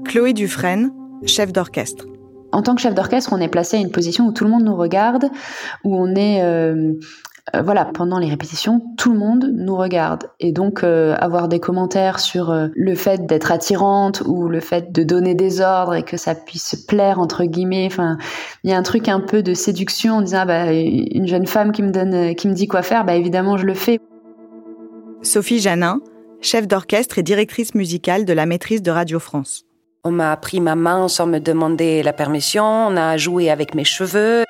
Chloé 0.05 0.33
Dufresne, 0.33 0.91
chef 1.25 1.51
d'orchestre. 1.51 2.05
En 2.51 2.61
tant 2.61 2.75
que 2.75 2.81
chef 2.81 2.93
d'orchestre, 2.93 3.33
on 3.33 3.41
est 3.41 3.47
placé 3.47 3.77
à 3.77 3.79
une 3.79 3.91
position 3.91 4.27
où 4.27 4.31
tout 4.31 4.43
le 4.43 4.49
monde 4.49 4.63
nous 4.63 4.75
regarde, 4.75 5.25
où 5.83 5.95
on 5.95 6.15
est 6.15 6.41
euh, 6.43 6.93
euh, 7.53 7.61
voilà, 7.61 7.85
pendant 7.85 8.19
les 8.19 8.29
répétitions, 8.29 8.81
tout 8.97 9.11
le 9.11 9.17
monde 9.17 9.51
nous 9.53 9.75
regarde. 9.75 10.29
Et 10.39 10.51
donc, 10.51 10.83
euh, 10.83 11.15
avoir 11.19 11.47
des 11.47 11.59
commentaires 11.59 12.19
sur 12.19 12.55
le 12.73 12.95
fait 12.95 13.25
d'être 13.25 13.51
attirante 13.51 14.21
ou 14.25 14.47
le 14.47 14.59
fait 14.59 14.91
de 14.91 15.03
donner 15.03 15.33
des 15.33 15.59
ordres 15.59 15.95
et 15.95 16.03
que 16.03 16.17
ça 16.17 16.35
puisse 16.35 16.75
plaire, 16.87 17.19
entre 17.19 17.43
guillemets. 17.43 17.87
Enfin, 17.87 18.17
il 18.63 18.69
y 18.69 18.73
a 18.73 18.77
un 18.77 18.83
truc 18.83 19.09
un 19.09 19.19
peu 19.19 19.41
de 19.41 19.53
séduction 19.53 20.17
en 20.17 20.21
disant, 20.21 20.39
ah 20.41 20.45
bah, 20.45 20.71
une 20.71 21.27
jeune 21.27 21.47
femme 21.47 21.71
qui 21.71 21.81
me 21.81 21.91
donne, 21.91 22.35
qui 22.35 22.47
me 22.47 22.53
dit 22.53 22.67
quoi 22.67 22.83
faire, 22.83 23.05
bah, 23.05 23.15
évidemment, 23.15 23.57
je 23.57 23.65
le 23.65 23.73
fais. 23.73 23.99
Sophie 25.23 25.59
Janin, 25.59 25.99
chef 26.41 26.67
d'orchestre 26.67 27.17
et 27.17 27.23
directrice 27.23 27.73
musicale 27.73 28.23
de 28.23 28.33
la 28.33 28.45
maîtrise 28.45 28.83
de 28.83 28.91
Radio 28.91 29.19
France. 29.19 29.64
On 30.07 30.11
m'a 30.11 30.37
pris 30.37 30.59
ma 30.59 30.75
main 30.75 31.07
sans 31.07 31.25
me 31.25 31.39
demander 31.39 32.03
la 32.03 32.13
permission, 32.13 32.63
on 32.63 32.95
a 32.95 33.17
joué 33.17 33.49
avec 33.49 33.73
mes 33.73 33.83
cheveux. 33.83 34.45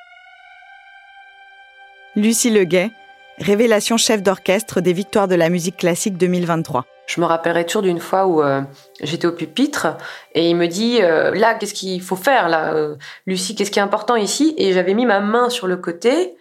Lucie 2.14 2.50
Leguet, 2.50 2.90
révélation 3.38 3.96
chef 3.96 4.22
d'orchestre 4.22 4.82
des 4.82 4.92
Victoires 4.92 5.28
de 5.28 5.34
la 5.34 5.48
musique 5.48 5.78
classique 5.78 6.18
2023. 6.18 6.84
Je 7.06 7.22
me 7.22 7.24
rappellerai 7.24 7.64
toujours 7.64 7.80
d'une 7.80 8.00
fois 8.00 8.26
où 8.26 8.42
euh, 8.42 8.60
j'étais 9.00 9.26
au 9.26 9.32
pupitre 9.32 9.96
et 10.34 10.50
il 10.50 10.56
me 10.56 10.66
dit 10.66 11.00
euh, 11.00 11.34
là 11.34 11.54
qu'est-ce 11.54 11.72
qu'il 11.72 12.02
faut 12.02 12.16
faire 12.16 12.50
là 12.50 12.74
euh, 12.74 12.96
Lucie 13.26 13.54
qu'est-ce 13.54 13.70
qui 13.70 13.78
est 13.78 13.82
important 13.82 14.16
ici? 14.16 14.54
Et 14.58 14.74
j'avais 14.74 14.92
mis 14.92 15.06
ma 15.06 15.20
main 15.20 15.48
sur 15.48 15.68
le 15.68 15.78
côté 15.78 16.36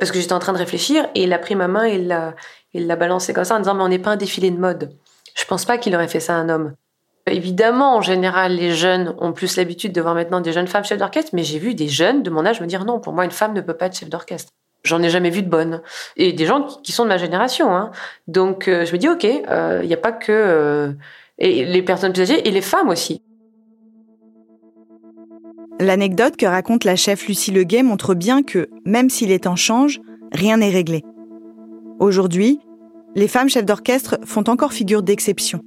parce 0.00 0.10
que 0.10 0.18
j'étais 0.18 0.32
en 0.32 0.40
train 0.40 0.54
de 0.54 0.58
réfléchir 0.58 1.08
et 1.14 1.22
il 1.22 1.32
a 1.32 1.38
pris 1.38 1.54
ma 1.54 1.68
main 1.68 1.86
et 1.86 1.94
il 1.94 2.08
l'a 2.08 2.34
il 2.72 2.88
l'a 2.88 2.96
balancé 2.96 3.32
comme 3.32 3.44
ça 3.44 3.54
en 3.54 3.60
disant 3.60 3.74
mais 3.74 3.84
on 3.84 3.88
n'est 3.88 4.00
pas 4.00 4.10
un 4.10 4.16
défilé 4.16 4.50
de 4.50 4.58
mode. 4.58 4.96
Je 5.36 5.44
pense 5.44 5.64
pas 5.64 5.78
qu'il 5.78 5.94
aurait 5.94 6.08
fait 6.08 6.18
ça 6.18 6.34
à 6.34 6.38
un 6.38 6.48
homme. 6.48 6.74
Évidemment, 7.30 7.96
en 7.96 8.00
général, 8.00 8.56
les 8.56 8.74
jeunes 8.74 9.14
ont 9.18 9.32
plus 9.32 9.56
l'habitude 9.56 9.92
de 9.92 10.00
voir 10.00 10.14
maintenant 10.14 10.40
des 10.40 10.52
jeunes 10.52 10.66
femmes 10.66 10.84
chefs 10.84 10.98
d'orchestre, 10.98 11.30
mais 11.32 11.44
j'ai 11.44 11.58
vu 11.58 11.74
des 11.74 11.88
jeunes 11.88 12.22
de 12.22 12.30
mon 12.30 12.44
âge 12.46 12.60
me 12.60 12.66
dire 12.66 12.84
non, 12.84 13.00
pour 13.00 13.12
moi, 13.12 13.24
une 13.24 13.30
femme 13.30 13.54
ne 13.54 13.60
peut 13.60 13.74
pas 13.74 13.86
être 13.86 13.98
chef 13.98 14.08
d'orchestre. 14.08 14.52
J'en 14.84 15.02
ai 15.02 15.10
jamais 15.10 15.30
vu 15.30 15.42
de 15.42 15.48
bonnes. 15.48 15.82
Et 16.16 16.32
des 16.32 16.46
gens 16.46 16.66
qui 16.82 16.92
sont 16.92 17.04
de 17.04 17.08
ma 17.08 17.18
génération. 17.18 17.74
Hein. 17.74 17.90
Donc 18.26 18.68
euh, 18.68 18.84
je 18.84 18.92
me 18.92 18.98
dis, 18.98 19.08
ok, 19.08 19.24
il 19.24 19.42
euh, 19.50 19.84
n'y 19.84 19.92
a 19.92 19.98
pas 19.98 20.12
que 20.12 20.32
euh, 20.32 20.92
les 21.38 21.82
personnes 21.82 22.12
plus 22.12 22.22
âgées, 22.22 22.48
et 22.48 22.50
les 22.50 22.60
femmes 22.60 22.88
aussi. 22.88 23.22
L'anecdote 25.80 26.36
que 26.36 26.46
raconte 26.46 26.84
la 26.84 26.96
chef 26.96 27.28
Lucie 27.28 27.52
Leguet 27.52 27.84
montre 27.84 28.14
bien 28.14 28.42
que, 28.42 28.68
même 28.84 29.10
si 29.10 29.26
les 29.26 29.38
temps 29.38 29.54
changent, 29.54 30.00
rien 30.32 30.56
n'est 30.56 30.70
réglé. 30.70 31.04
Aujourd'hui, 32.00 32.60
les 33.14 33.28
femmes 33.28 33.48
chefs 33.48 33.64
d'orchestre 33.64 34.18
font 34.24 34.44
encore 34.48 34.72
figure 34.72 35.02
d'exception. 35.02 35.62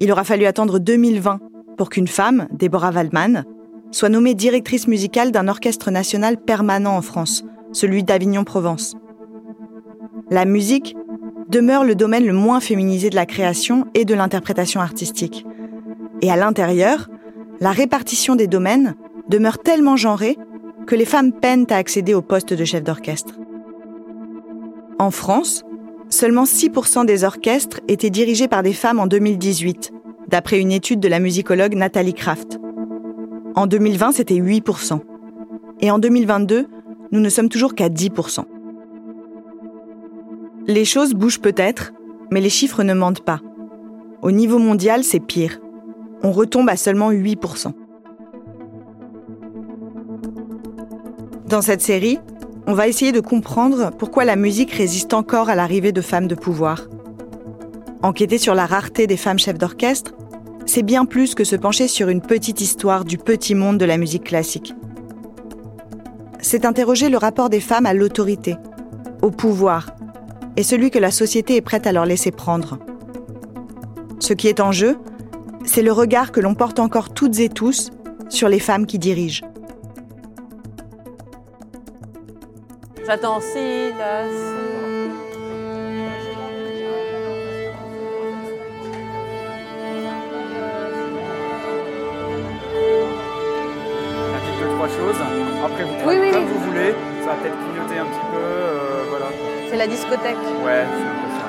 Il 0.00 0.12
aura 0.12 0.24
fallu 0.24 0.44
attendre 0.46 0.78
2020 0.78 1.40
pour 1.76 1.90
qu'une 1.90 2.08
femme, 2.08 2.48
Deborah 2.52 2.90
Waldman, 2.90 3.44
soit 3.90 4.08
nommée 4.08 4.34
directrice 4.34 4.88
musicale 4.88 5.30
d'un 5.32 5.48
orchestre 5.48 5.90
national 5.90 6.36
permanent 6.38 6.96
en 6.96 7.02
France, 7.02 7.44
celui 7.72 8.02
d'Avignon-Provence. 8.02 8.94
La 10.30 10.44
musique 10.44 10.96
demeure 11.48 11.84
le 11.84 11.94
domaine 11.94 12.26
le 12.26 12.32
moins 12.32 12.60
féminisé 12.60 13.10
de 13.10 13.14
la 13.14 13.26
création 13.26 13.86
et 13.94 14.04
de 14.04 14.14
l'interprétation 14.14 14.80
artistique. 14.80 15.46
Et 16.20 16.30
à 16.30 16.36
l'intérieur, 16.36 17.08
la 17.60 17.70
répartition 17.70 18.36
des 18.36 18.46
domaines 18.48 18.96
demeure 19.28 19.58
tellement 19.58 19.96
genrée 19.96 20.36
que 20.86 20.94
les 20.94 21.04
femmes 21.04 21.32
peinent 21.32 21.66
à 21.70 21.76
accéder 21.76 22.14
au 22.14 22.22
poste 22.22 22.52
de 22.52 22.64
chef 22.64 22.82
d'orchestre. 22.82 23.34
En 24.98 25.10
France, 25.10 25.62
seulement 26.08 26.44
6% 26.44 27.06
des 27.06 27.24
orchestres 27.24 27.80
étaient 27.88 28.10
dirigés 28.10 28.48
par 28.48 28.62
des 28.62 28.72
femmes 28.72 29.00
en 29.00 29.06
2018, 29.06 29.92
d'après 30.28 30.60
une 30.60 30.72
étude 30.72 31.00
de 31.00 31.08
la 31.08 31.20
musicologue 31.20 31.74
Nathalie 31.74 32.14
Kraft. 32.14 32.58
En 33.54 33.66
2020, 33.66 34.12
c'était 34.12 34.34
8%. 34.34 35.00
Et 35.80 35.90
en 35.90 35.98
2022, 35.98 36.66
nous 37.12 37.20
ne 37.20 37.28
sommes 37.28 37.48
toujours 37.48 37.74
qu'à 37.74 37.88
10%. 37.88 38.44
Les 40.66 40.84
choses 40.84 41.14
bougent 41.14 41.40
peut-être, 41.40 41.92
mais 42.30 42.40
les 42.40 42.50
chiffres 42.50 42.82
ne 42.82 42.94
mentent 42.94 43.24
pas. 43.24 43.40
Au 44.22 44.32
niveau 44.32 44.58
mondial, 44.58 45.04
c'est 45.04 45.20
pire. 45.20 45.60
On 46.22 46.32
retombe 46.32 46.68
à 46.68 46.76
seulement 46.76 47.12
8%. 47.12 47.72
Dans 51.48 51.62
cette 51.62 51.82
série, 51.82 52.18
on 52.66 52.74
va 52.74 52.88
essayer 52.88 53.12
de 53.12 53.20
comprendre 53.20 53.90
pourquoi 53.96 54.24
la 54.24 54.36
musique 54.36 54.72
résiste 54.72 55.14
encore 55.14 55.48
à 55.48 55.54
l'arrivée 55.54 55.92
de 55.92 56.00
femmes 56.00 56.28
de 56.28 56.34
pouvoir. 56.34 56.88
Enquêter 58.02 58.38
sur 58.38 58.54
la 58.54 58.66
rareté 58.66 59.06
des 59.06 59.16
femmes 59.16 59.38
chefs 59.38 59.58
d'orchestre, 59.58 60.14
c'est 60.66 60.82
bien 60.82 61.04
plus 61.04 61.34
que 61.34 61.44
se 61.44 61.56
pencher 61.56 61.88
sur 61.88 62.08
une 62.08 62.20
petite 62.20 62.60
histoire 62.60 63.04
du 63.04 63.18
petit 63.18 63.54
monde 63.54 63.78
de 63.78 63.84
la 63.84 63.98
musique 63.98 64.24
classique 64.24 64.74
c'est 66.46 66.64
interroger 66.64 67.08
le 67.08 67.18
rapport 67.18 67.50
des 67.50 67.60
femmes 67.60 67.86
à 67.86 67.92
l'autorité, 67.92 68.56
au 69.20 69.32
pouvoir, 69.32 69.96
et 70.56 70.62
celui 70.62 70.92
que 70.92 70.98
la 71.00 71.10
société 71.10 71.56
est 71.56 71.60
prête 71.60 71.88
à 71.88 71.92
leur 71.92 72.06
laisser 72.06 72.30
prendre. 72.30 72.78
Ce 74.20 74.32
qui 74.32 74.46
est 74.46 74.60
en 74.60 74.70
jeu, 74.70 74.96
c'est 75.64 75.82
le 75.82 75.90
regard 75.90 76.30
que 76.30 76.38
l'on 76.38 76.54
porte 76.54 76.78
encore 76.78 77.12
toutes 77.12 77.40
et 77.40 77.48
tous 77.48 77.90
sur 78.28 78.48
les 78.48 78.60
femmes 78.60 78.86
qui 78.86 79.00
dirigent. 79.00 79.44
J'attends 83.06 83.40
si, 83.40 83.92
là, 83.92 84.24
trois 94.76 94.88
choses. 94.88 95.20
Après, 95.64 95.84
vous 95.84 95.94
pouvez 96.02 96.20
oui, 96.20 96.30
comme 96.32 96.44
vous 96.44 96.60
voulez. 96.60 96.94
Ça 97.22 97.30
va 97.30 97.36
peut-être 97.36 97.56
clignoter 97.56 97.98
un 97.98 98.04
petit 98.04 98.26
peu. 98.32 98.38
Euh, 98.38 99.04
voilà. 99.10 99.26
C'est 99.70 99.76
la 99.76 99.86
discothèque. 99.86 100.36
Ouais, 100.64 100.84
c'est 100.90 101.02
un 101.02 101.16
peu 101.22 101.30
ça. 101.38 101.46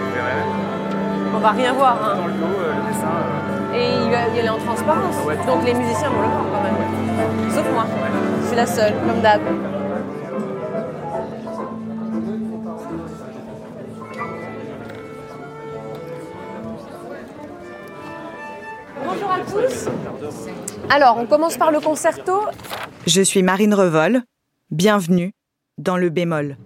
Vous 0.00 0.14
verrez. 0.14 0.42
On 1.34 1.38
va 1.38 1.50
rien 1.50 1.72
voir. 1.72 1.96
Hein. 2.02 2.16
Dans 2.16 2.26
le 2.26 2.32
dos, 2.32 2.60
euh, 2.60 2.72
le 2.74 2.92
dessin. 2.92 3.06
Euh... 3.06 3.61
Et 3.74 4.04
il, 4.04 4.10
va, 4.10 4.28
il 4.36 4.44
est 4.44 4.48
en 4.48 4.58
transparence. 4.58 5.16
Ouais, 5.24 5.36
Donc 5.46 5.64
les 5.64 5.74
musiciens 5.74 6.10
vont 6.10 6.20
le 6.22 6.28
voir 6.28 6.44
quand 6.52 6.62
même. 6.62 7.50
Sauf 7.50 7.72
moi. 7.72 7.86
Je 8.42 8.46
suis 8.46 8.56
la 8.56 8.66
seule, 8.66 8.94
comme 9.06 9.20
d'hab. 9.20 9.40
Bonjour 19.04 19.30
à 19.30 19.40
tous. 19.40 19.88
Alors, 20.90 21.16
on 21.18 21.26
commence 21.26 21.56
par 21.56 21.70
le 21.70 21.80
concerto. 21.80 22.32
Je 23.06 23.22
suis 23.22 23.42
Marine 23.42 23.74
Revol. 23.74 24.22
Bienvenue 24.70 25.32
dans 25.78 25.96
le 25.96 26.10
bémol. 26.10 26.56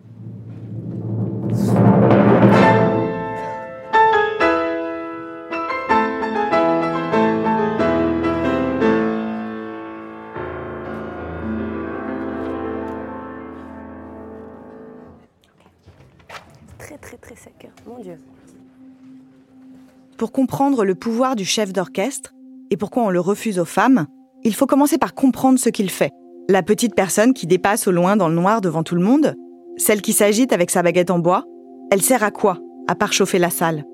Pour 20.19 20.33
comprendre 20.33 20.85
le 20.85 20.95
pouvoir 20.95 21.37
du 21.37 21.45
chef 21.45 21.75
d'orchestre 21.75 22.33
et 22.71 22.79
pourquoi 22.79 23.03
on 23.03 23.11
le 23.11 23.21
refuse 23.21 23.59
aux 23.59 23.67
femmes, 23.67 24.07
il 24.45 24.55
faut 24.55 24.67
commencer 24.67 24.97
par 24.97 25.15
comprendre 25.15 25.59
ce 25.59 25.69
qu'il 25.69 25.91
fait. 25.91 26.11
La 26.49 26.63
petite 26.63 26.95
personne 26.95 27.35
qui 27.35 27.47
dépasse 27.47 27.87
au 27.87 27.93
loin 27.93 28.17
dans 28.17 28.29
le 28.29 28.35
noir 28.35 28.63
devant 28.63 28.83
tout 28.83 28.95
le 28.95 29.03
monde, 29.03 29.35
celle 29.77 30.01
qui 30.01 30.15
s'agite 30.15 30.55
avec 30.55 30.71
sa 30.71 30.83
baguette 30.83 31.11
en 31.11 31.19
bois, 31.19 31.45
elle 31.91 32.01
sert 32.01 32.23
à 32.23 32.31
quoi, 32.31 32.59
à 32.89 32.95
part 32.95 33.13
chauffer 33.13 33.39
la 33.39 33.51
salle? 33.51 33.85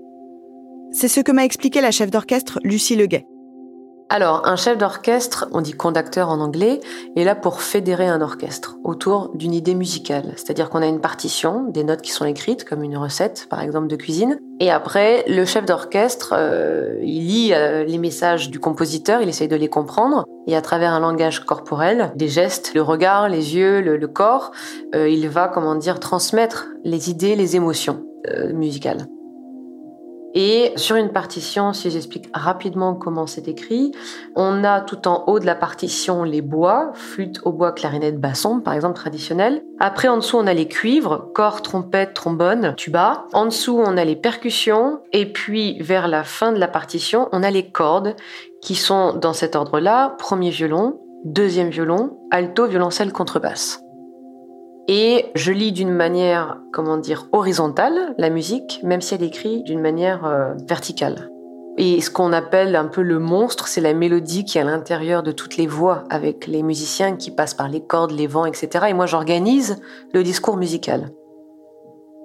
C'est 0.93 1.09
ce 1.09 1.21
que 1.21 1.33
m'a 1.33 1.45
expliqué 1.45 1.81
la 1.81 1.91
chef 1.91 2.11
d'orchestre 2.11 2.61
Lucie 2.63 2.95
Leguet. 2.95 3.27
Alors, 4.15 4.47
un 4.47 4.57
chef 4.57 4.77
d'orchestre, 4.77 5.47
on 5.53 5.63
dit 5.63 5.73
conducteur 5.73 6.29
en 6.29 6.41
anglais, 6.41 6.81
est 7.17 7.25
là 7.25 7.35
pour 7.35 7.63
fédérer 7.63 8.07
un 8.07 8.21
orchestre 8.21 8.77
autour 8.85 9.31
d'une 9.35 9.55
idée 9.55 9.75
musicale. 9.75 10.35
C'est-à-dire 10.37 10.69
qu'on 10.69 10.83
a 10.83 10.87
une 10.87 11.01
partition, 11.01 11.65
des 11.71 11.83
notes 11.83 12.03
qui 12.03 12.11
sont 12.11 12.27
écrites, 12.27 12.67
comme 12.67 12.83
une 12.83 12.99
recette, 12.99 13.47
par 13.49 13.63
exemple, 13.63 13.87
de 13.87 13.97
cuisine. 13.97 14.37
Et 14.61 14.71
après, 14.71 15.25
le 15.29 15.47
chef 15.47 15.65
d'orchestre, 15.65 16.35
euh, 16.37 16.99
il 17.01 17.27
lit 17.27 17.55
euh, 17.55 17.85
les 17.85 17.97
messages 17.97 18.51
du 18.51 18.61
compositeur, 18.61 19.23
il 19.23 19.31
essaye 19.31 19.49
de 19.49 19.57
les 19.57 19.69
comprendre. 19.69 20.27
Et 20.47 20.55
à 20.55 20.61
travers 20.61 20.93
un 20.93 21.01
langage 21.01 21.41
corporel, 21.47 22.13
des 22.15 22.29
gestes, 22.29 22.75
le 22.75 22.83
regard, 22.83 23.31
les 23.31 23.57
yeux, 23.57 23.81
le, 23.81 24.09
corps, 24.09 24.51
euh, 24.95 25.09
il 25.09 25.27
va, 25.31 25.49
comment 25.49 25.75
dire, 25.75 26.01
transmettre 26.01 26.69
les 26.85 27.09
idées, 27.09 27.35
les 27.35 27.57
émotions 27.57 28.05
musicales. 28.53 29.07
Et 30.35 30.73
sur 30.77 30.97
une 30.97 31.11
partition, 31.11 31.73
si 31.73 31.91
j'explique 31.91 32.29
rapidement 32.33 32.95
comment 32.95 33.27
c'est 33.27 33.49
écrit, 33.49 33.93
on 34.35 34.65
a 34.65 34.81
tout 34.81 35.07
en 35.07 35.25
haut 35.27 35.39
de 35.39 35.47
la 35.47 35.55
partition 35.55 36.25
les 36.25 36.41
bois, 36.41 36.93
flûte 36.95 37.41
au 37.45 37.53
bois, 37.53 37.73
clarinette, 37.73 38.19
basson, 38.19 38.61
par 38.61 38.75
exemple 38.75 38.95
traditionnel. 38.95 39.63
Après, 39.79 40.09
en 40.09 40.17
dessous, 40.17 40.39
on 40.39 40.47
a 40.47 40.55
les 40.55 40.69
cuivres, 40.69 41.31
corps, 41.35 41.61
trompette, 41.61 42.15
trombone, 42.15 42.75
tuba. 42.77 43.27
En 43.33 43.47
dessous, 43.47 43.79
on 43.79 43.97
a 43.97 44.05
les 44.05 44.17
percussions. 44.17 45.01
Et 45.13 45.31
puis, 45.31 45.81
vers 45.83 46.09
la 46.09 46.25
fin 46.25 46.53
de 46.53 46.59
la 46.59 46.69
partition, 46.69 47.29
on 47.33 47.43
a 47.43 47.51
les 47.51 47.69
cordes 47.69 48.17
qui 48.63 48.75
sont 48.75 49.13
dans 49.13 49.33
cet 49.33 49.57
ordre-là. 49.57 50.15
Premier 50.19 50.51
violon, 50.51 51.01
deuxième 51.25 51.71
violon, 51.71 52.19
alto, 52.31 52.67
violoncelle, 52.67 53.13
contrebasse. 53.13 53.83
Et 54.89 55.27
je 55.35 55.53
lis 55.53 55.73
d'une 55.73 55.93
manière, 55.93 56.59
comment 56.73 56.97
dire, 56.97 57.29
horizontale 57.33 58.15
la 58.19 58.31
musique, 58.31 58.81
même 58.83 59.01
si 59.01 59.15
elle 59.15 59.23
écrit 59.23 59.63
d'une 59.63 59.81
manière 59.81 60.25
euh, 60.25 60.55
verticale. 60.67 61.31
Et 61.79 62.01
ce 62.01 62.11
qu'on 62.11 62.33
appelle 62.33 62.77
un 62.77 62.87
peu 62.87 63.01
le 63.03 63.19
monstre, 63.19 63.67
c'est 63.67 63.81
la 63.81 63.95
mélodie 63.95 64.45
qui 64.45 64.59
est 64.59 64.61
à 64.61 64.65
l'intérieur 64.65 65.23
de 65.23 65.33
toutes 65.33 65.57
les 65.57 65.67
voix, 65.67 66.05
avec 66.11 66.47
les 66.47 66.63
musiciens 66.63 67.17
qui 67.17 67.31
passent 67.31 67.55
par 67.55 67.69
les 67.69 67.81
cordes, 67.81 68.11
les 68.11 68.27
vents, 68.27 68.45
etc. 68.45 68.87
Et 68.89 68.93
moi, 68.93 69.07
j'organise 69.07 69.81
le 70.13 70.23
discours 70.23 70.57
musical. 70.57 71.11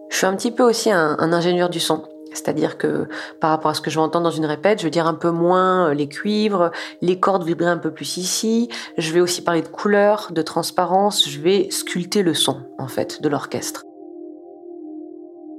Je 0.09 0.17
suis 0.17 0.25
un 0.25 0.35
petit 0.35 0.51
peu 0.51 0.63
aussi 0.63 0.91
un 0.91 1.31
ingénieur 1.31 1.69
du 1.69 1.79
son. 1.79 2.03
C'est-à-dire 2.37 2.77
que 2.77 3.07
par 3.41 3.49
rapport 3.49 3.71
à 3.71 3.73
ce 3.73 3.81
que 3.81 3.89
je 3.89 3.95
vais 3.95 4.03
entendre 4.03 4.25
dans 4.25 4.35
une 4.35 4.45
répète, 4.45 4.79
je 4.79 4.83
vais 4.83 4.91
dire 4.91 5.07
un 5.07 5.13
peu 5.13 5.31
moins 5.31 5.89
euh, 5.89 5.93
les 5.93 6.07
cuivres, 6.07 6.71
les 7.01 7.19
cordes 7.19 7.43
vibrer 7.43 7.69
un 7.69 7.77
peu 7.77 7.91
plus 7.91 8.17
ici. 8.17 8.69
Je 8.97 9.11
vais 9.11 9.19
aussi 9.19 9.43
parler 9.43 9.61
de 9.61 9.67
couleur, 9.67 10.29
de 10.31 10.41
transparence. 10.41 11.27
Je 11.27 11.41
vais 11.41 11.67
sculpter 11.71 12.23
le 12.23 12.33
son, 12.33 12.61
en 12.77 12.87
fait, 12.87 13.21
de 13.21 13.29
l'orchestre. 13.29 13.83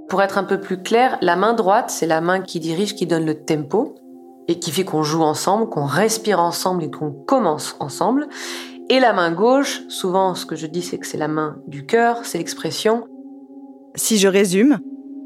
Pour 0.09 0.23
être 0.23 0.39
un 0.39 0.45
peu 0.45 0.61
plus 0.61 0.83
clair, 0.83 1.19
la 1.21 1.37
main 1.37 1.53
droite, 1.53 1.91
c'est 1.91 2.07
la 2.07 2.21
main 2.21 2.41
qui 2.41 2.61
dirige, 2.61 2.95
qui 2.95 3.07
donne 3.07 3.27
le 3.27 3.45
tempo 3.45 3.97
et 4.47 4.59
qui 4.59 4.71
fait 4.71 4.85
qu'on 4.85 5.03
joue 5.03 5.23
ensemble, 5.23 5.69
qu'on 5.69 5.85
respire 5.85 6.41
ensemble 6.41 6.85
et 6.85 6.91
qu'on 6.91 7.11
commence 7.11 7.77
ensemble. 7.81 8.29
Et 8.89 9.01
la 9.01 9.13
main 9.13 9.31
gauche, 9.31 9.83
souvent 9.89 10.35
ce 10.35 10.47
que 10.47 10.57
je 10.57 10.67
dis 10.67 10.81
c'est 10.81 10.97
que 10.97 11.07
c'est 11.07 11.19
la 11.19 11.29
main 11.29 11.59
du 11.67 11.85
cœur, 11.85 12.25
c'est 12.25 12.39
l'expression. 12.39 13.07
Si 13.95 14.17
je 14.17 14.29
résume, 14.29 14.79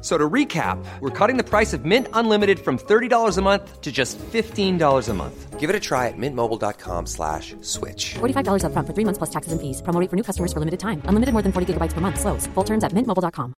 So 0.00 0.16
to 0.16 0.30
recap, 0.30 0.78
we're 1.00 1.10
cutting 1.10 1.38
the 1.38 1.42
price 1.42 1.72
of 1.72 1.84
Mint 1.84 2.06
Unlimited 2.12 2.60
from 2.60 2.78
$30 2.78 3.36
a 3.36 3.42
month 3.42 3.80
to 3.80 3.90
just 3.90 4.16
$15 4.18 5.08
a 5.08 5.14
month. 5.14 5.58
Give 5.58 5.70
it 5.70 5.74
a 5.74 5.80
try 5.80 6.06
at 6.06 6.16
mintmobile.com 6.16 7.06
slash 7.06 7.56
switch. 7.62 8.14
$45 8.20 8.64
up 8.64 8.72
front 8.72 8.86
for 8.86 8.94
three 8.94 9.04
months 9.04 9.18
plus 9.18 9.30
taxes 9.30 9.52
and 9.52 9.60
fees. 9.60 9.82
Promo 9.82 10.00
rate 10.00 10.08
for 10.08 10.14
new 10.14 10.22
customers 10.22 10.52
for 10.52 10.60
limited 10.60 10.78
time. 10.78 11.02
Unlimited 11.06 11.32
more 11.32 11.42
than 11.42 11.50
40 11.50 11.74
gigabytes 11.74 11.94
per 11.94 12.00
month. 12.00 12.20
Slows. 12.20 12.46
Full 12.54 12.64
terms 12.64 12.84
at 12.84 12.92
mintmobile.com. 12.92 13.54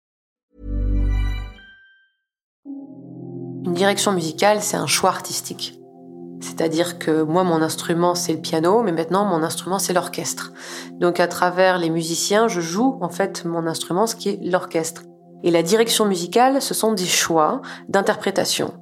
Une 3.66 3.74
direction 3.74 4.14
musicale, 4.14 4.62
c'est 4.62 4.78
un 4.78 4.88
choix 4.88 5.10
artistique. 5.10 5.76
C'est-à-dire 6.42 7.00
que 7.00 7.22
moi, 7.22 7.44
mon 7.44 7.62
instrument, 7.62 8.16
c'est 8.16 8.34
le 8.34 8.40
piano, 8.40 8.82
mais 8.82 8.94
maintenant, 8.94 9.26
mon 9.26 9.44
instrument, 9.44 9.78
c'est 9.78 9.94
l'orchestre. 9.94 10.54
Donc, 10.94 11.20
à 11.20 11.28
travers 11.28 11.78
les 11.78 11.90
musiciens, 11.90 12.48
je 12.48 12.62
joue, 12.62 12.98
en 13.02 13.10
fait, 13.10 13.44
mon 13.46 13.68
instrument, 13.68 14.08
ce 14.08 14.16
qui 14.16 14.30
est 14.30 14.40
l'orchestre. 14.42 15.04
Et 15.44 15.52
la 15.52 15.64
direction 15.64 16.06
musicale, 16.06 16.62
ce 16.62 16.74
sont 16.74 16.94
des 16.94 17.06
choix 17.06 17.62
d'interprétation. 17.88 18.74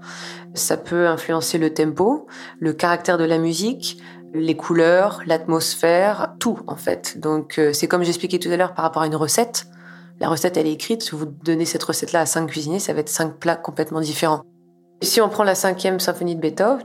Ça 0.54 0.78
peut 0.78 1.08
influencer 1.08 1.58
le 1.58 1.74
tempo, 1.74 2.28
le 2.60 2.74
caractère 2.74 3.18
de 3.18 3.24
la 3.24 3.38
musique, 3.38 4.02
les 4.34 4.56
couleurs, 4.56 5.22
l'atmosphère, 5.26 6.34
tout 6.40 6.60
en 6.68 6.76
fait. 6.76 7.20
Donc 7.20 7.60
euh, 7.60 7.74
c'est 7.74 7.88
comme 7.88 8.04
j'expliquais 8.04 8.40
tout 8.40 8.50
à 8.50 8.58
l'heure 8.58 8.74
par 8.74 8.84
rapport 8.84 9.04
à 9.04 9.08
une 9.08 9.16
recette. 9.16 9.68
La 10.20 10.30
recette 10.30 10.58
elle 10.58 10.68
est 10.68 10.74
écrite, 10.74 11.04
si 11.04 11.12
vous 11.12 11.26
donnez 11.26 11.66
cette 11.66 11.84
recette-là 11.84 12.22
à 12.22 12.26
cinq 12.26 12.48
cuisiniers, 12.48 12.80
ça 12.80 12.94
va 12.94 13.02
être 13.02 13.10
cinq 13.10 13.36
plats 13.38 13.56
complètement 13.56 14.02
différents. 14.02 14.42
Si 15.04 15.22
on 15.22 15.30
prend 15.30 15.44
la 15.44 15.54
cinquième 15.54 16.00
symphonie 16.00 16.36
de 16.36 16.42
Beethoven, 16.42 16.84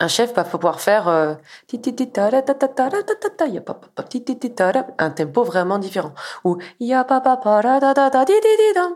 un 0.00 0.08
chef 0.08 0.34
va 0.34 0.44
pouvoir 0.44 0.80
faire 0.80 1.08
un 4.98 5.10
tempo 5.10 5.42
vraiment 5.42 5.78
différent 5.78 6.12
ou 6.44 6.58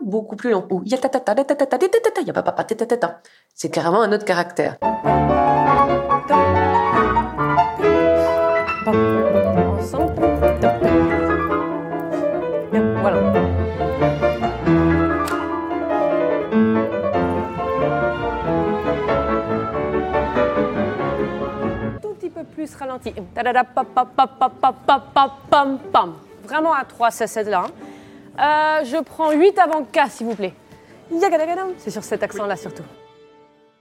beaucoup 0.01 0.35
plus 0.35 0.51
long 0.51 0.67
ou 0.69 0.83
c'est 3.53 3.69
carrément 3.69 4.01
un 4.01 4.11
autre 4.11 4.25
caractère. 4.25 4.77
Plus 22.61 22.75
ralenti. 22.75 23.11
Vraiment 26.43 26.73
à 26.73 26.85
3, 26.85 27.11
c'est 27.11 27.27
celle-là. 27.27 27.65
Je 28.37 29.01
prends 29.03 29.31
8 29.31 29.57
avant 29.57 29.83
K, 29.83 30.09
s'il 30.09 30.27
vous 30.27 30.35
plaît. 30.35 30.53
C'est 31.77 31.89
sur 31.89 32.03
cet 32.03 32.23
accent-là 32.23 32.55
surtout. 32.55 32.83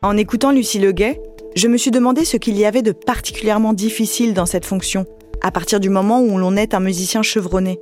En 0.03 0.17
écoutant 0.17 0.51
Lucie 0.51 0.79
Leguet, 0.79 1.21
je 1.55 1.69
me 1.69 1.77
suis 1.77 1.91
demandé 1.91 2.25
ce 2.25 2.39
qu'il 2.39 2.57
y 2.57 2.65
avait 2.65 2.81
de 2.83 2.93
particulièrement 2.93 3.75
difficile 3.75 4.33
dans 4.33 4.47
cette 4.47 4.65
fonction, 4.65 5.05
à 5.43 5.51
partir 5.51 5.79
du 5.79 5.91
moment 5.91 6.23
où 6.23 6.39
l'on 6.39 6.57
est 6.57 6.73
un 6.73 6.81
musicien 6.81 7.23
chevronné. 7.23 7.79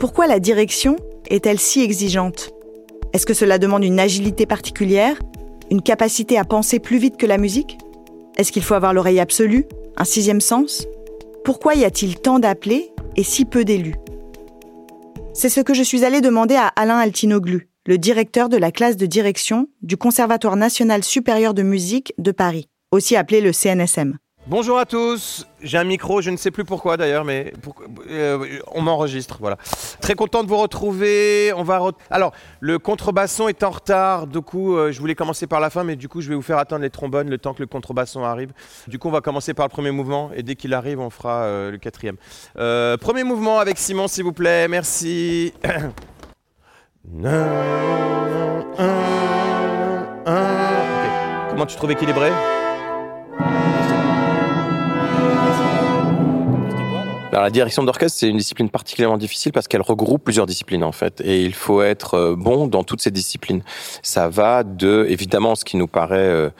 Pourquoi 0.00 0.26
la 0.26 0.40
direction 0.40 0.96
est-elle 1.28 1.60
si 1.60 1.82
exigeante? 1.82 2.50
Est-ce 3.12 3.26
que 3.26 3.34
cela 3.34 3.58
demande 3.58 3.84
une 3.84 4.00
agilité 4.00 4.44
particulière? 4.44 5.16
Une 5.70 5.82
capacité 5.82 6.36
à 6.36 6.44
penser 6.44 6.80
plus 6.80 6.98
vite 6.98 7.16
que 7.16 7.26
la 7.26 7.38
musique? 7.38 7.78
Est-ce 8.36 8.50
qu'il 8.50 8.64
faut 8.64 8.74
avoir 8.74 8.92
l'oreille 8.92 9.20
absolue? 9.20 9.66
Un 9.96 10.04
sixième 10.04 10.40
sens? 10.40 10.86
Pourquoi 11.44 11.74
y 11.74 11.84
a-t-il 11.84 12.18
tant 12.18 12.38
d'appelés 12.38 12.90
et 13.16 13.22
si 13.22 13.44
peu 13.44 13.64
d'élus? 13.64 13.96
C'est 15.32 15.48
ce 15.48 15.60
que 15.60 15.74
je 15.74 15.82
suis 15.82 16.04
allée 16.04 16.20
demander 16.20 16.54
à 16.54 16.68
Alain 16.68 16.98
Altinoglu, 16.98 17.68
le 17.86 17.98
directeur 17.98 18.48
de 18.48 18.56
la 18.56 18.72
classe 18.72 18.96
de 18.96 19.06
direction 19.06 19.68
du 19.82 19.96
Conservatoire 19.96 20.56
national 20.56 21.04
supérieur 21.04 21.54
de 21.54 21.62
musique 21.62 22.14
de 22.18 22.32
Paris, 22.32 22.68
aussi 22.92 23.16
appelé 23.16 23.40
le 23.40 23.52
CNSM. 23.52 24.18
Bonjour 24.46 24.78
à 24.78 24.84
tous, 24.84 25.46
j'ai 25.62 25.78
un 25.78 25.84
micro, 25.84 26.20
je 26.20 26.28
ne 26.28 26.36
sais 26.36 26.50
plus 26.50 26.64
pourquoi 26.64 26.98
d'ailleurs, 26.98 27.24
mais 27.24 27.54
euh, 28.10 28.58
on 28.72 28.82
m'enregistre, 28.82 29.38
voilà. 29.40 29.56
Très 30.02 30.14
content 30.14 30.44
de 30.44 30.48
vous 30.48 30.58
retrouver. 30.58 31.50
On 31.56 31.62
va 31.62 31.80
Alors, 32.10 32.34
le 32.60 32.78
contrebasson 32.78 33.48
est 33.48 33.62
en 33.62 33.70
retard, 33.70 34.26
du 34.26 34.42
coup, 34.42 34.76
euh, 34.76 34.92
je 34.92 35.00
voulais 35.00 35.14
commencer 35.14 35.46
par 35.46 35.60
la 35.60 35.70
fin, 35.70 35.82
mais 35.82 35.96
du 35.96 36.10
coup, 36.10 36.20
je 36.20 36.28
vais 36.28 36.34
vous 36.34 36.42
faire 36.42 36.58
attendre 36.58 36.82
les 36.82 36.90
trombones 36.90 37.30
le 37.30 37.38
temps 37.38 37.54
que 37.54 37.62
le 37.62 37.66
contrebasson 37.66 38.22
arrive. 38.22 38.52
Du 38.86 38.98
coup, 38.98 39.08
on 39.08 39.12
va 39.12 39.22
commencer 39.22 39.54
par 39.54 39.64
le 39.64 39.70
premier 39.70 39.92
mouvement, 39.92 40.30
et 40.34 40.42
dès 40.42 40.56
qu'il 40.56 40.74
arrive, 40.74 41.00
on 41.00 41.08
fera 41.08 41.44
euh, 41.44 41.70
le 41.70 41.78
quatrième. 41.78 42.16
premier 42.98 43.24
mouvement 43.24 43.60
avec 43.60 43.78
Simon, 43.78 44.08
s'il 44.08 44.24
vous 44.24 44.34
plaît, 44.34 44.68
merci. 44.68 45.54
Comment 51.48 51.66
tu 51.66 51.76
trouves 51.76 51.92
équilibré? 51.92 52.30
La 57.42 57.50
direction 57.50 57.82
d'orchestre, 57.82 58.18
c'est 58.18 58.28
une 58.28 58.36
discipline 58.36 58.70
particulièrement 58.70 59.18
difficile 59.18 59.52
parce 59.52 59.68
qu'elle 59.68 59.82
regroupe 59.82 60.24
plusieurs 60.24 60.46
disciplines 60.46 60.84
en 60.84 60.92
fait, 60.92 61.20
et 61.20 61.44
il 61.44 61.54
faut 61.54 61.82
être 61.82 62.14
euh, 62.14 62.36
bon 62.36 62.66
dans 62.66 62.84
toutes 62.84 63.00
ces 63.00 63.10
disciplines. 63.10 63.62
Ça 64.02 64.28
va 64.28 64.62
de, 64.62 65.06
évidemment, 65.08 65.54
ce 65.54 65.64
qui 65.64 65.76
nous 65.76 65.86
paraît 65.86 66.18
euh, 66.18 66.50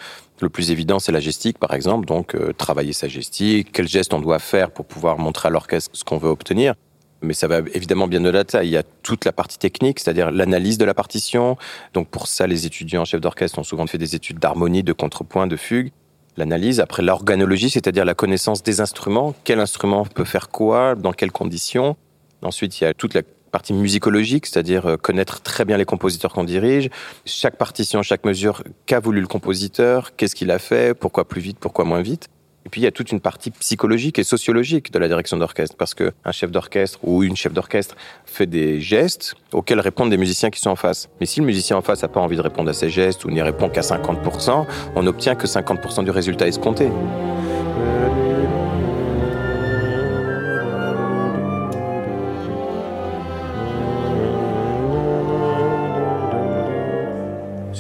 le 0.40 0.48
plus 0.48 0.70
évident, 0.70 0.98
c'est 0.98 1.12
la 1.12 1.20
gestique, 1.20 1.58
par 1.58 1.74
exemple. 1.74 2.06
Donc, 2.06 2.34
euh, 2.34 2.52
travailler 2.52 2.92
sa 2.92 3.08
gestique, 3.08 3.70
quel 3.72 3.88
geste 3.88 4.14
on 4.14 4.20
doit 4.20 4.38
faire 4.38 4.70
pour 4.70 4.84
pouvoir 4.84 5.18
montrer 5.18 5.48
à 5.48 5.50
l'orchestre 5.50 5.90
ce 5.92 6.04
qu'on 6.04 6.18
veut 6.18 6.30
obtenir. 6.30 6.74
Mais 7.22 7.34
ça 7.34 7.46
va 7.46 7.60
évidemment 7.72 8.06
bien 8.06 8.20
au-delà 8.20 8.44
de 8.44 8.50
ça. 8.50 8.64
Il 8.64 8.70
y 8.70 8.76
a 8.76 8.82
toute 9.02 9.24
la 9.24 9.32
partie 9.32 9.58
technique, 9.58 10.00
c'est-à-dire 10.00 10.30
l'analyse 10.30 10.76
de 10.76 10.84
la 10.84 10.92
partition. 10.92 11.56
Donc, 11.94 12.08
pour 12.08 12.26
ça, 12.26 12.46
les 12.46 12.66
étudiants 12.66 13.04
chefs 13.04 13.20
d'orchestre 13.20 13.58
ont 13.58 13.62
souvent 13.62 13.86
fait 13.86 13.96
des 13.96 14.14
études 14.14 14.38
d'harmonie, 14.38 14.82
de 14.82 14.92
contrepoint, 14.92 15.46
de 15.46 15.56
fugue 15.56 15.90
l'analyse, 16.36 16.80
après 16.80 17.02
l'organologie, 17.02 17.70
c'est-à-dire 17.70 18.04
la 18.04 18.14
connaissance 18.14 18.62
des 18.62 18.80
instruments, 18.80 19.34
quel 19.44 19.60
instrument 19.60 20.04
peut 20.04 20.24
faire 20.24 20.48
quoi, 20.48 20.94
dans 20.94 21.12
quelles 21.12 21.32
conditions. 21.32 21.96
Ensuite, 22.42 22.80
il 22.80 22.84
y 22.84 22.86
a 22.86 22.94
toute 22.94 23.14
la 23.14 23.22
partie 23.50 23.72
musicologique, 23.72 24.46
c'est-à-dire 24.46 24.86
euh, 24.86 24.96
connaître 24.96 25.40
très 25.40 25.64
bien 25.64 25.76
les 25.76 25.84
compositeurs 25.84 26.32
qu'on 26.32 26.42
dirige, 26.42 26.90
chaque 27.24 27.56
partition, 27.56 28.02
chaque 28.02 28.24
mesure, 28.24 28.64
qu'a 28.84 28.98
voulu 28.98 29.20
le 29.20 29.28
compositeur, 29.28 30.16
qu'est-ce 30.16 30.34
qu'il 30.34 30.50
a 30.50 30.58
fait, 30.58 30.92
pourquoi 30.92 31.28
plus 31.28 31.40
vite, 31.40 31.58
pourquoi 31.60 31.84
moins 31.84 32.02
vite. 32.02 32.28
Et 32.66 32.70
puis 32.70 32.80
il 32.80 32.84
y 32.84 32.86
a 32.86 32.90
toute 32.90 33.12
une 33.12 33.20
partie 33.20 33.50
psychologique 33.50 34.18
et 34.18 34.24
sociologique 34.24 34.92
de 34.92 34.98
la 34.98 35.08
direction 35.08 35.36
d'orchestre, 35.36 35.76
parce 35.76 35.94
qu'un 35.94 36.32
chef 36.32 36.50
d'orchestre 36.50 36.98
ou 37.02 37.22
une 37.22 37.36
chef 37.36 37.52
d'orchestre 37.52 37.94
fait 38.24 38.46
des 38.46 38.80
gestes 38.80 39.34
auxquels 39.52 39.80
répondent 39.80 40.10
des 40.10 40.16
musiciens 40.16 40.50
qui 40.50 40.60
sont 40.60 40.70
en 40.70 40.76
face. 40.76 41.08
Mais 41.20 41.26
si 41.26 41.40
le 41.40 41.46
musicien 41.46 41.76
en 41.76 41.82
face 41.82 42.02
n'a 42.02 42.08
pas 42.08 42.20
envie 42.20 42.36
de 42.36 42.42
répondre 42.42 42.70
à 42.70 42.72
ces 42.72 42.88
gestes 42.88 43.24
ou 43.24 43.30
n'y 43.30 43.42
répond 43.42 43.68
qu'à 43.68 43.82
50%, 43.82 44.66
on 44.96 45.02
n'obtient 45.02 45.34
que 45.34 45.46
50% 45.46 46.04
du 46.04 46.10
résultat 46.10 46.46
escompté. 46.46 46.88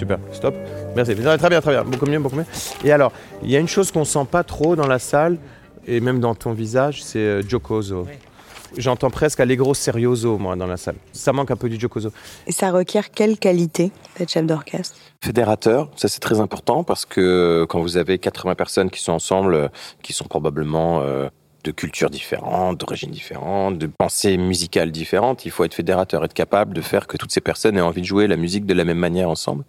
Super, 0.04 0.18
stop. 0.32 0.54
Merci. 0.94 1.14
Très 1.14 1.48
bien, 1.48 1.60
très 1.60 1.72
bien, 1.72 1.84
beaucoup 1.84 2.06
mieux, 2.06 2.18
beaucoup 2.18 2.36
mieux. 2.36 2.46
Et 2.84 2.92
alors, 2.92 3.12
il 3.42 3.50
y 3.50 3.56
a 3.56 3.58
une 3.58 3.68
chose 3.68 3.90
qu'on 3.90 4.04
sent 4.04 4.26
pas 4.30 4.44
trop 4.44 4.76
dans 4.76 4.86
la 4.86 4.98
salle, 4.98 5.38
et 5.86 6.00
même 6.00 6.20
dans 6.20 6.34
ton 6.34 6.52
visage, 6.52 7.02
c'est 7.02 7.18
euh, 7.18 7.42
Jocoso. 7.42 8.06
J'entends 8.76 9.10
presque 9.10 9.40
Allegro 9.40 9.72
Serioso, 9.72 10.36
moi, 10.36 10.56
dans 10.56 10.66
la 10.66 10.76
salle. 10.76 10.96
Ça 11.12 11.32
manque 11.32 11.50
un 11.50 11.56
peu 11.56 11.68
du 11.68 11.78
Jocoso. 11.78 12.10
Et 12.46 12.52
ça 12.52 12.70
requiert 12.70 13.10
quelle 13.12 13.38
qualité 13.38 13.92
d'être 14.18 14.30
chef 14.30 14.44
d'orchestre? 14.44 14.96
Fédérateur, 15.22 15.90
ça 15.96 16.08
c'est 16.08 16.20
très 16.20 16.40
important 16.40 16.84
parce 16.84 17.06
que 17.06 17.64
quand 17.68 17.80
vous 17.80 17.96
avez 17.96 18.18
80 18.18 18.54
personnes 18.56 18.90
qui 18.90 19.00
sont 19.00 19.12
ensemble, 19.12 19.54
euh, 19.54 19.68
qui 20.02 20.12
sont 20.12 20.26
probablement 20.26 21.00
euh, 21.00 21.28
de 21.62 21.70
cultures 21.70 22.10
différentes, 22.10 22.78
d'origines 22.78 23.10
différentes, 23.10 23.78
de 23.78 23.86
pensées 23.86 24.36
musicales 24.36 24.90
différentes, 24.90 25.46
il 25.46 25.50
faut 25.50 25.64
être 25.64 25.74
fédérateur, 25.74 26.24
être 26.24 26.34
capable 26.34 26.74
de 26.74 26.82
faire 26.82 27.06
que 27.06 27.16
toutes 27.16 27.32
ces 27.32 27.40
personnes 27.40 27.78
aient 27.78 27.82
envie 27.82 28.02
de 28.02 28.06
jouer 28.06 28.26
la 28.26 28.36
musique 28.36 28.66
de 28.66 28.74
la 28.74 28.84
même 28.84 28.98
manière 28.98 29.30
ensemble. 29.30 29.64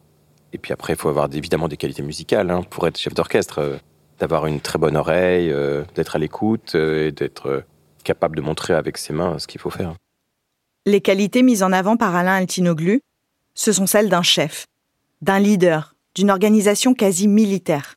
Et 0.56 0.58
puis 0.58 0.72
après, 0.72 0.94
il 0.94 0.96
faut 0.96 1.10
avoir 1.10 1.28
évidemment 1.34 1.68
des 1.68 1.76
qualités 1.76 2.02
musicales 2.02 2.50
hein, 2.50 2.64
pour 2.70 2.88
être 2.88 2.98
chef 2.98 3.14
d'orchestre, 3.14 3.60
euh, 3.60 3.78
d'avoir 4.20 4.48
une 4.48 4.62
très 4.62 4.80
bonne 4.80 4.96
oreille, 4.96 5.54
d'être 5.94 6.16
à 6.16 6.20
l'écoute 6.20 6.74
et 6.74 7.12
d'être 7.12 7.66
capable 8.06 8.38
de 8.38 8.42
montrer 8.42 8.74
avec 8.74 8.98
ses 8.98 9.12
mains 9.12 9.38
ce 9.38 9.48
qu'il 9.48 9.60
faut 9.60 9.70
faire. 9.70 9.94
Les 10.86 11.02
qualités 11.02 11.44
mises 11.44 11.64
en 11.64 11.74
avant 11.74 11.98
par 11.98 12.16
Alain 12.16 12.36
Altinoglu, 12.36 13.02
ce 13.56 13.74
sont 13.74 13.88
celles 13.88 14.08
d'un 14.08 14.22
chef, 14.22 14.68
d'un 15.22 15.40
leader, 15.40 15.96
d'une 16.16 16.32
organisation 16.32 16.94
quasi 16.94 17.28
militaire. 17.28 17.96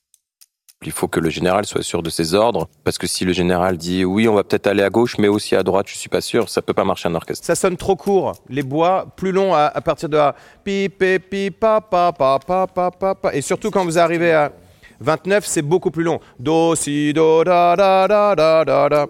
Il 0.86 0.92
faut 0.92 1.08
que 1.08 1.18
le 1.18 1.28
général 1.28 1.66
soit 1.66 1.82
sûr 1.82 2.04
de 2.04 2.10
ses 2.10 2.34
ordres, 2.34 2.68
parce 2.84 2.98
que 2.98 3.08
si 3.08 3.24
le 3.24 3.32
général 3.32 3.76
dit 3.76 4.04
oui, 4.04 4.28
on 4.28 4.34
va 4.34 4.44
peut-être 4.44 4.68
aller 4.68 4.84
à 4.84 4.90
gauche, 4.90 5.18
mais 5.18 5.26
aussi 5.26 5.56
à 5.56 5.64
droite, 5.64 5.86
je 5.88 5.96
suis 5.96 6.08
pas 6.08 6.20
sûr, 6.20 6.48
ça 6.48 6.62
peut 6.62 6.72
pas 6.72 6.84
marcher 6.84 7.08
en 7.08 7.16
orchestre. 7.16 7.44
Ça 7.44 7.56
sonne 7.56 7.76
trop 7.76 7.96
court. 7.96 8.34
Les 8.48 8.62
bois 8.62 9.06
plus 9.16 9.32
longs 9.32 9.54
à, 9.54 9.70
partir 9.80 10.08
de 10.08 10.16
A. 10.16 10.36
Pi, 10.62 10.88
pi, 10.88 11.18
pi, 11.18 11.50
pa, 11.50 11.80
pa, 11.80 12.12
pa, 12.12 12.38
pa, 12.38 12.66
pa, 12.68 13.14
pa, 13.14 13.34
Et 13.34 13.40
surtout 13.40 13.72
quand 13.72 13.84
vous 13.84 13.98
arrivez 13.98 14.32
à 14.32 14.52
29, 15.00 15.44
c'est 15.44 15.62
beaucoup 15.62 15.90
plus 15.90 16.04
long. 16.04 16.20
Do, 16.38 16.76
si, 16.76 17.12
do, 17.12 17.42
da, 17.42 17.74
da, 17.74 18.06
da, 18.06 18.36
da, 18.36 18.64
da, 18.64 18.88
da. 18.88 19.06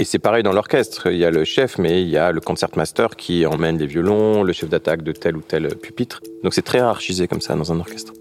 Et 0.00 0.04
c'est 0.04 0.18
pareil 0.18 0.42
dans 0.42 0.52
l'orchestre. 0.52 1.12
Il 1.12 1.18
y 1.18 1.24
a 1.24 1.30
le 1.30 1.44
chef, 1.44 1.78
mais 1.78 2.02
il 2.02 2.08
y 2.08 2.16
a 2.16 2.32
le 2.32 2.40
concertmaster 2.40 3.06
qui 3.16 3.46
emmène 3.46 3.78
les 3.78 3.86
violons, 3.86 4.42
le 4.42 4.52
chef 4.52 4.68
d'attaque 4.68 5.02
de 5.02 5.12
tel 5.12 5.36
ou 5.36 5.42
tel 5.42 5.76
pupitre. 5.76 6.22
Donc 6.42 6.54
c'est 6.54 6.62
très 6.62 6.78
hiérarchisé 6.78 7.28
comme 7.28 7.40
ça 7.40 7.54
dans 7.54 7.72
un 7.72 7.78
orchestre. 7.78 8.12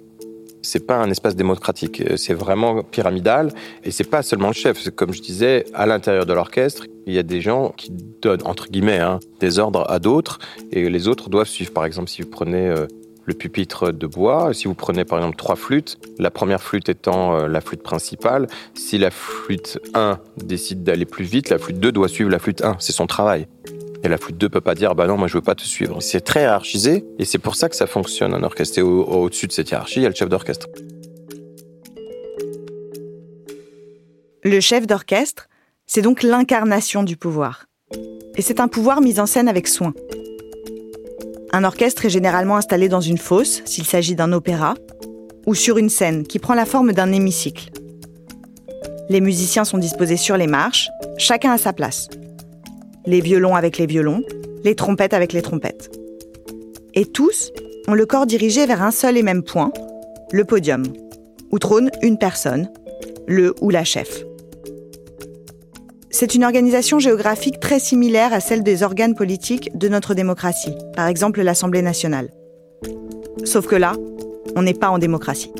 C'est 0.62 0.86
pas 0.86 0.98
un 0.98 1.10
espace 1.10 1.36
démocratique, 1.36 2.04
c'est 2.18 2.34
vraiment 2.34 2.84
pyramidal. 2.84 3.52
Et 3.84 3.92
c'est 3.92 4.10
pas 4.10 4.22
seulement 4.22 4.48
le 4.48 4.54
chef. 4.54 4.90
Comme 4.92 5.14
je 5.14 5.22
disais, 5.22 5.66
à 5.74 5.86
l'intérieur 5.86 6.26
de 6.26 6.34
l'orchestre, 6.34 6.86
il 7.06 7.14
y 7.14 7.20
a 7.20 7.24
des 7.24 7.42
gens 7.42 7.74
qui 7.78 7.92
donnent 7.92 8.46
entre 8.46 8.68
guillemets 8.68 9.00
hein, 9.00 9.20
des 9.40 9.60
ordres 9.60 9.86
à 9.90 10.00
d'autres, 10.00 10.40
et 10.72 10.90
les 10.90 11.08
autres 11.08 11.30
doivent 11.30 11.48
suivre. 11.48 11.72
Par 11.72 11.86
exemple, 11.86 12.10
si 12.10 12.22
vous 12.22 12.30
prenez 12.30 12.68
euh, 12.68 12.88
le 13.28 13.34
pupitre 13.34 13.92
de 13.92 14.08
bois. 14.08 14.54
Si 14.54 14.66
vous 14.66 14.74
prenez 14.74 15.06
par 15.06 15.20
exemple 15.20 15.36
trois 15.36 15.56
flûtes, 15.56 15.98
la 16.18 16.32
première 16.32 16.64
flûte 16.64 16.90
étant 16.90 17.36
euh, 17.36 17.48
la 17.48 17.62
flûte 17.62 17.84
principale, 17.84 18.48
si 18.74 18.98
la 18.98 19.12
flûte 19.12 19.80
1 19.94 20.18
décide 20.38 20.84
d'aller 20.84 21.06
plus 21.06 21.26
vite, 21.26 21.50
la 21.50 21.60
flûte 21.60 21.80
2 21.80 21.92
doit 21.92 22.08
suivre 22.08 22.32
la 22.32 22.40
flûte 22.40 22.64
1, 22.64 22.78
c'est 22.80 22.94
son 22.94 23.06
travail. 23.06 23.48
Et 24.04 24.10
la 24.10 24.18
flûte 24.18 24.38
2 24.38 24.50
peut 24.50 24.62
pas 24.62 24.76
dire 24.76 24.96
bah 24.96 25.08
non 25.08 25.18
moi 25.18 25.28
je 25.28 25.34
veux 25.34 25.42
pas 25.42 25.56
te 25.56 25.64
suivre. 25.64 26.02
C'est 26.02 26.22
très 26.22 26.42
hiérarchisé 26.42 27.06
et 27.20 27.26
c'est 27.26 27.40
pour 27.40 27.56
ça 27.56 27.70
que 27.70 27.76
ça 27.76 27.88
fonctionne 27.88 28.34
en 28.34 28.44
orchestre. 28.44 28.80
Et 28.80 28.82
au-dessus 28.82 29.48
de 29.48 29.52
cette 29.52 29.70
hiérarchie, 29.70 30.00
il 30.00 30.04
y 30.04 30.06
a 30.06 30.10
le 30.10 30.16
chef 30.16 30.30
d'orchestre. 30.30 30.68
Le 34.44 34.60
chef 34.60 34.88
d'orchestre, 34.88 35.50
c'est 35.88 36.02
donc 36.02 36.24
l'incarnation 36.24 37.04
du 37.04 37.18
pouvoir. 37.18 37.66
Et 38.36 38.42
c'est 38.42 38.60
un 38.60 38.68
pouvoir 38.68 39.02
mis 39.02 39.20
en 39.20 39.26
scène 39.26 39.48
avec 39.48 39.68
soin. 39.68 39.94
Un 41.52 41.64
orchestre 41.64 42.06
est 42.06 42.10
généralement 42.10 42.58
installé 42.58 42.88
dans 42.88 43.02
une 43.02 43.18
fosse, 43.18 43.62
s'il 43.66 43.86
s'agit 43.86 44.16
d'un 44.16 44.32
opéra, 44.32 44.76
ou 45.48 45.56
sur 45.56 45.78
une 45.78 45.90
scène 45.90 46.24
qui 46.24 46.40
prend 46.40 46.54
la 46.54 46.66
forme 46.66 46.94
d'un 46.94 47.12
hémicycle. 47.12 47.72
Les 49.10 49.22
musiciens 49.22 49.64
sont 49.66 49.78
disposés 49.78 50.18
sur 50.18 50.38
les 50.38 50.48
marches, 50.48 50.90
chacun 51.18 51.52
à 51.52 51.58
sa 51.58 51.74
place. 51.74 52.10
Les 53.08 53.22
violons 53.22 53.56
avec 53.56 53.78
les 53.78 53.86
violons, 53.86 54.22
les 54.66 54.76
trompettes 54.76 55.14
avec 55.14 55.32
les 55.32 55.42
trompettes. 55.42 55.90
Et 56.94 57.06
tous 57.06 57.54
ont 57.88 57.94
le 57.94 58.06
corps 58.06 58.26
dirigé 58.26 58.66
vers 58.66 58.84
un 58.84 58.92
seul 58.92 59.18
et 59.18 59.24
même 59.24 59.44
point, 59.44 59.72
le 60.34 60.44
podium, 60.44 60.84
où 61.52 61.58
trône 61.58 61.90
une 62.02 62.18
personne, 62.18 62.70
le 63.26 63.56
ou 63.62 63.70
la 63.70 63.86
chef. 63.86 64.26
C'est 66.10 66.36
une 66.36 66.44
organisation 66.44 67.00
géographique 67.00 67.62
très 67.62 67.80
similaire 67.80 68.34
à 68.34 68.42
celle 68.42 68.62
des 68.62 68.84
organes 68.84 69.16
politiques 69.16 69.70
de 69.78 69.88
notre 69.88 70.14
démocratie, 70.14 70.76
par 70.94 71.08
exemple 71.08 71.42
l'Assemblée 71.42 71.82
nationale. 71.82 72.30
Sauf 73.46 73.68
que 73.68 73.76
là, 73.76 73.94
on 74.58 74.64
n'est 74.64 74.74
pas 74.74 74.90
en 74.90 74.98
démocratie. 74.98 75.54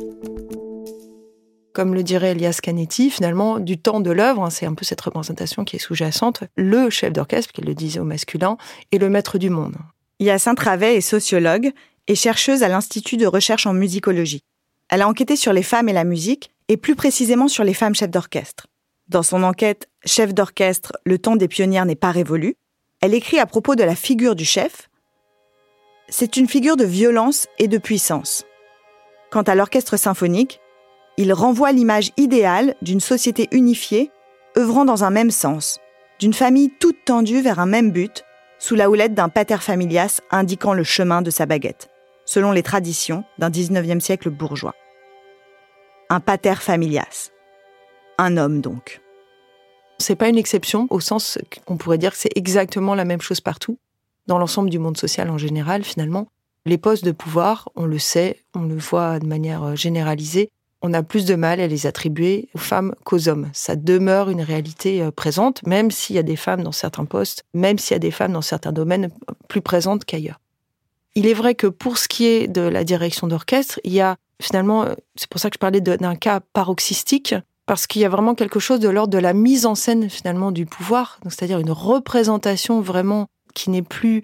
Comme 1.78 1.94
le 1.94 2.02
dirait 2.02 2.32
Elias 2.32 2.58
Canetti, 2.60 3.08
finalement, 3.08 3.60
du 3.60 3.78
temps 3.78 4.00
de 4.00 4.10
l'œuvre, 4.10 4.42
hein, 4.42 4.50
c'est 4.50 4.66
un 4.66 4.74
peu 4.74 4.84
cette 4.84 5.00
représentation 5.00 5.64
qui 5.64 5.76
est 5.76 5.78
sous-jacente, 5.78 6.42
le 6.56 6.90
chef 6.90 7.12
d'orchestre, 7.12 7.52
qu'il 7.52 7.66
le 7.66 7.74
disait 7.76 8.00
au 8.00 8.04
masculin, 8.04 8.56
est 8.90 8.98
le 8.98 9.08
maître 9.08 9.38
du 9.38 9.48
monde. 9.48 9.76
Hyacinthe 10.18 10.58
Ravet 10.58 10.96
est 10.96 11.00
sociologue 11.00 11.70
et 12.08 12.16
chercheuse 12.16 12.64
à 12.64 12.68
l'Institut 12.68 13.16
de 13.16 13.28
recherche 13.28 13.64
en 13.64 13.74
musicologie. 13.74 14.42
Elle 14.88 15.02
a 15.02 15.08
enquêté 15.08 15.36
sur 15.36 15.52
les 15.52 15.62
femmes 15.62 15.88
et 15.88 15.92
la 15.92 16.02
musique, 16.02 16.50
et 16.66 16.76
plus 16.76 16.96
précisément 16.96 17.46
sur 17.46 17.62
les 17.62 17.74
femmes 17.74 17.94
chefs 17.94 18.10
d'orchestre. 18.10 18.66
Dans 19.06 19.22
son 19.22 19.44
enquête 19.44 19.88
Chef 20.04 20.34
d'orchestre, 20.34 20.94
le 21.04 21.20
temps 21.20 21.36
des 21.36 21.46
pionnières 21.46 21.86
n'est 21.86 21.94
pas 21.94 22.10
révolu, 22.10 22.56
elle 23.00 23.14
écrit 23.14 23.38
à 23.38 23.46
propos 23.46 23.76
de 23.76 23.84
la 23.84 23.94
figure 23.94 24.34
du 24.34 24.44
chef 24.44 24.90
C'est 26.08 26.36
une 26.38 26.48
figure 26.48 26.76
de 26.76 26.84
violence 26.84 27.46
et 27.60 27.68
de 27.68 27.78
puissance. 27.78 28.44
Quant 29.30 29.42
à 29.42 29.54
l'orchestre 29.54 29.96
symphonique, 29.96 30.60
il 31.18 31.32
renvoie 31.32 31.72
l'image 31.72 32.12
idéale 32.16 32.74
d'une 32.80 33.00
société 33.00 33.48
unifiée, 33.50 34.10
œuvrant 34.56 34.84
dans 34.84 35.04
un 35.04 35.10
même 35.10 35.32
sens, 35.32 35.80
d'une 36.20 36.32
famille 36.32 36.70
toute 36.80 37.04
tendue 37.04 37.42
vers 37.42 37.58
un 37.58 37.66
même 37.66 37.90
but, 37.90 38.24
sous 38.58 38.76
la 38.76 38.88
houlette 38.88 39.14
d'un 39.14 39.28
pater 39.28 39.58
familias 39.58 40.20
indiquant 40.30 40.72
le 40.72 40.84
chemin 40.84 41.20
de 41.20 41.30
sa 41.30 41.44
baguette, 41.44 41.90
selon 42.24 42.52
les 42.52 42.62
traditions 42.62 43.24
d'un 43.36 43.50
19e 43.50 44.00
siècle 44.00 44.30
bourgeois. 44.30 44.74
Un 46.08 46.20
pater 46.20 46.54
familias 46.54 47.30
un 48.18 48.36
homme 48.36 48.60
donc. 48.60 49.00
C'est 49.98 50.16
pas 50.16 50.28
une 50.28 50.38
exception 50.38 50.86
au 50.90 51.00
sens 51.00 51.38
qu'on 51.64 51.76
pourrait 51.76 51.98
dire 51.98 52.12
que 52.12 52.18
c'est 52.18 52.36
exactement 52.36 52.94
la 52.94 53.04
même 53.04 53.20
chose 53.20 53.40
partout. 53.40 53.78
Dans 54.26 54.38
l'ensemble 54.38 54.70
du 54.70 54.78
monde 54.78 54.96
social 54.96 55.30
en 55.30 55.38
général, 55.38 55.84
finalement, 55.84 56.28
les 56.66 56.78
postes 56.78 57.04
de 57.04 57.12
pouvoir, 57.12 57.70
on 57.76 57.86
le 57.86 57.98
sait, 57.98 58.44
on 58.54 58.62
le 58.62 58.76
voit 58.76 59.20
de 59.20 59.26
manière 59.26 59.62
euh, 59.62 59.74
généralisée, 59.76 60.50
on 60.82 60.92
a 60.92 61.02
plus 61.02 61.24
de 61.24 61.34
mal 61.34 61.60
à 61.60 61.66
les 61.66 61.86
attribuer 61.86 62.48
aux 62.54 62.58
femmes 62.58 62.94
qu'aux 63.04 63.28
hommes. 63.28 63.50
Ça 63.52 63.76
demeure 63.76 64.30
une 64.30 64.42
réalité 64.42 65.02
euh, 65.02 65.10
présente, 65.10 65.66
même 65.66 65.90
s'il 65.90 66.16
y 66.16 66.18
a 66.18 66.22
des 66.22 66.36
femmes 66.36 66.62
dans 66.62 66.72
certains 66.72 67.04
postes, 67.04 67.44
même 67.54 67.78
s'il 67.78 67.94
y 67.94 67.96
a 67.96 68.00
des 68.00 68.10
femmes 68.10 68.32
dans 68.32 68.42
certains 68.42 68.72
domaines 68.72 69.10
plus 69.48 69.60
présentes 69.60 70.04
qu'ailleurs. 70.04 70.40
Il 71.14 71.26
est 71.26 71.34
vrai 71.34 71.54
que 71.54 71.66
pour 71.66 71.98
ce 71.98 72.06
qui 72.06 72.26
est 72.26 72.46
de 72.46 72.60
la 72.60 72.84
direction 72.84 73.26
d'orchestre, 73.26 73.80
il 73.82 73.92
y 73.92 74.00
a 74.00 74.16
finalement, 74.40 74.84
euh, 74.84 74.94
c'est 75.16 75.28
pour 75.28 75.40
ça 75.40 75.50
que 75.50 75.54
je 75.54 75.58
parlais 75.58 75.80
d'un 75.80 76.14
cas 76.14 76.40
paroxystique, 76.52 77.34
parce 77.66 77.86
qu'il 77.86 78.00
y 78.00 78.04
a 78.04 78.08
vraiment 78.08 78.34
quelque 78.34 78.60
chose 78.60 78.80
de 78.80 78.88
l'ordre 78.88 79.12
de 79.12 79.18
la 79.18 79.34
mise 79.34 79.66
en 79.66 79.74
scène 79.74 80.08
finalement 80.08 80.52
du 80.52 80.64
pouvoir, 80.64 81.18
c'est-à-dire 81.24 81.58
une 81.58 81.70
représentation 81.70 82.80
vraiment 82.80 83.26
qui 83.54 83.70
n'est 83.70 83.82
plus 83.82 84.22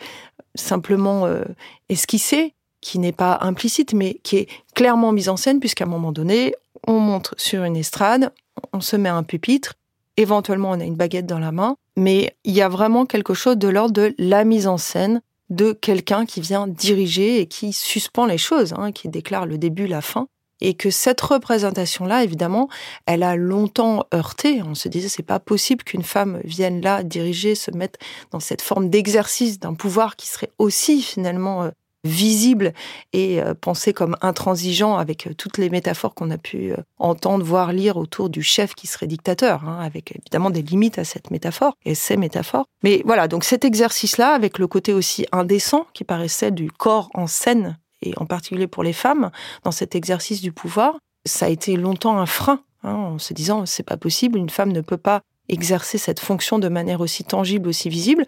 simplement 0.55 1.27
euh, 1.27 1.45
esquissée, 1.88 2.55
qui 2.85 2.99
n'est 2.99 3.12
pas 3.12 3.38
implicite, 3.40 3.94
mais 3.94 4.20
qui 4.23 4.37
est 4.37 4.49
clairement 4.75 5.11
mise 5.11 5.31
en 5.31 5.38
scène, 5.38 5.59
puisqu'à 5.59 5.85
un 5.85 5.88
moment 5.88 6.12
donné, 6.12 6.55
on 6.87 7.01
monte 7.01 7.33
sur 7.38 7.64
une 7.64 7.77
estrade, 7.77 8.31
on 8.75 8.83
se 8.83 8.94
met 8.94 9.09
un 9.09 9.23
pupitre, 9.23 9.75
éventuellement 10.18 10.70
on 10.73 10.81
a 10.81 10.85
une 10.85 10.94
baguette 10.94 11.25
dans 11.25 11.38
la 11.38 11.51
main, 11.51 11.77
mais 11.97 12.37
il 12.44 12.53
y 12.53 12.61
a 12.61 12.68
vraiment 12.68 13.07
quelque 13.07 13.33
chose 13.33 13.57
de 13.57 13.68
l'ordre 13.68 13.94
de 13.94 14.14
la 14.18 14.44
mise 14.44 14.66
en 14.66 14.77
scène 14.77 15.23
de 15.49 15.73
quelqu'un 15.73 16.27
qui 16.27 16.42
vient 16.42 16.66
diriger 16.66 17.40
et 17.40 17.47
qui 17.47 17.73
suspend 17.73 18.27
les 18.27 18.38
choses, 18.38 18.75
hein, 18.77 18.92
qui 18.92 19.09
déclare 19.09 19.47
le 19.47 19.57
début, 19.57 19.87
la 19.87 20.03
fin 20.03 20.29
et 20.61 20.75
que 20.75 20.90
cette 20.90 21.20
représentation-là, 21.20 22.25
évidemment, 22.25 22.68
elle 23.07 23.23
a 23.23 23.37
longtemps 23.37 24.07
heurté. 24.14 24.62
On 24.62 24.75
se 24.75 24.88
disait, 24.88 25.09
c'est 25.09 25.23
pas 25.23 25.40
possible 25.40 25.85
qu'une 25.85 26.03
femme 26.03 26.40
vienne 26.44 26.81
là 26.81 27.03
diriger, 27.03 27.55
se 27.55 27.70
mettre 27.70 27.99
dans 28.31 28.40
cette 28.40 28.62
forme 28.62 28.88
d'exercice 28.88 29.59
d'un 29.59 29.75
pouvoir 29.75 30.16
qui 30.16 30.29
serait 30.29 30.51
aussi 30.59 31.03
finalement 31.03 31.64
euh, 31.64 31.70
visible 32.05 32.73
et 33.12 33.43
euh, 33.43 33.55
pensé 33.55 33.93
comme 33.93 34.17
intransigeant 34.21 34.97
avec 34.97 35.27
euh, 35.27 35.35
toutes 35.35 35.59
les 35.59 35.71
métaphores 35.71 36.14
qu'on 36.14 36.31
a 36.31 36.38
pu 36.38 36.73
entendre, 36.99 37.45
voir, 37.45 37.73
lire 37.73 37.97
autour 37.97 38.29
du 38.29 38.43
chef 38.43 38.75
qui 38.75 38.87
serait 38.87 39.07
dictateur, 39.07 39.64
hein, 39.64 39.81
avec 39.81 40.14
évidemment 40.17 40.51
des 40.51 40.62
limites 40.62 40.99
à 40.99 41.05
cette 41.05 41.31
métaphore 41.31 41.75
et 41.85 41.95
ces 41.95 42.17
métaphores. 42.17 42.67
Mais 42.83 43.03
voilà, 43.05 43.29
donc 43.29 43.45
cet 43.45 43.64
exercice-là, 43.64 44.35
avec 44.35 44.59
le 44.59 44.67
côté 44.67 44.93
aussi 44.93 45.27
indécent 45.33 45.87
qui 45.95 46.05
paraissait 46.05 46.51
du 46.51 46.71
corps 46.71 47.11
en 47.14 47.27
scène 47.27 47.79
et 48.03 48.12
en 48.19 48.27
particulier 48.27 48.67
pour 48.67 48.83
les 48.83 48.93
femmes, 48.93 49.31
dans 49.64 49.71
cet 49.71 49.95
exercice 49.95 50.43
du 50.43 50.53
pouvoir, 50.53 50.99
ça 51.25 51.47
a 51.47 51.49
été 51.49 51.77
longtemps 51.77 52.19
un 52.19 52.27
frein, 52.27 52.61
hein, 52.83 52.95
en 52.95 53.19
se 53.19 53.33
disant 53.33 53.67
c'est 53.67 53.83
pas 53.83 53.97
possible, 53.97 54.38
une 54.38 54.51
femme 54.51 54.73
ne 54.73 54.83
peut 54.83 54.99
pas 54.99 55.23
exercer 55.49 55.99
cette 55.99 56.21
fonction 56.21 56.59
de 56.59 56.69
manière 56.69 57.01
aussi 57.01 57.25
tangible, 57.25 57.69
aussi 57.69 57.88
visible. 57.88 58.27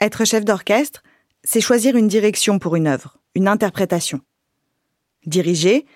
Être 0.00 0.24
chef 0.24 0.44
d'orchestre, 0.44 1.02
c'est 1.44 1.60
choisir 1.60 1.96
une 1.96 2.08
direction 2.08 2.58
pour 2.58 2.76
une 2.76 2.86
œuvre, 2.86 3.18
une 3.34 3.48
interprétation. 3.48 4.20
Diriger, 5.26 5.86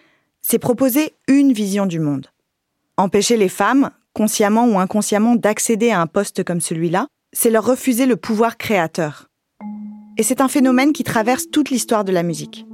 c'est 0.43 0.59
proposer 0.59 1.15
une 1.29 1.53
vision 1.53 1.87
du 1.87 1.99
monde. 1.99 2.29
Empêcher 2.97 3.37
les 3.37 3.49
femmes, 3.49 3.91
consciemment 4.13 4.67
ou 4.67 4.79
inconsciemment, 4.79 5.37
d'accéder 5.37 5.91
à 5.91 6.01
un 6.01 6.07
poste 6.07 6.45
comme 6.45 6.61
celui-là, 6.61 7.09
c'est 7.33 7.51
leur 7.51 7.67
refuser 7.67 8.07
le 8.07 8.17
pouvoir 8.17 8.57
créateur. 8.57 9.29
Et 10.17 10.23
c'est 10.23 10.41
un 10.41 10.49
phénomène 10.49 10.93
qui 10.93 11.05
traverse 11.05 11.51
toute 11.51 11.71
l'histoire 11.71 12.05
de 12.05 12.13
la 12.13 12.23
musique. 12.23 12.67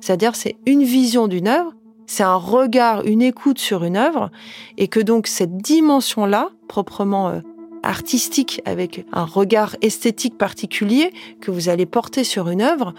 C'est-à-dire, 0.00 0.34
c'est 0.34 0.56
une 0.66 0.82
vision 0.82 1.28
d'une 1.28 1.48
œuvre, 1.48 1.74
c'est 2.06 2.22
un 2.22 2.36
regard, 2.36 3.04
une 3.04 3.22
écoute 3.22 3.58
sur 3.58 3.84
une 3.84 3.96
œuvre, 3.96 4.30
et 4.76 4.88
que 4.88 5.00
donc 5.00 5.26
cette 5.26 5.56
dimension-là, 5.58 6.50
proprement 6.68 7.28
euh, 7.28 7.40
artistique, 7.88 8.60
avec 8.64 9.06
un 9.12 9.24
regard 9.24 9.74
esthétique 9.80 10.36
particulier 10.36 11.10
que 11.40 11.50
vous 11.50 11.68
allez 11.68 11.86
porter 11.86 12.22
sur 12.22 12.48
une 12.50 12.60
œuvre, 12.60 12.94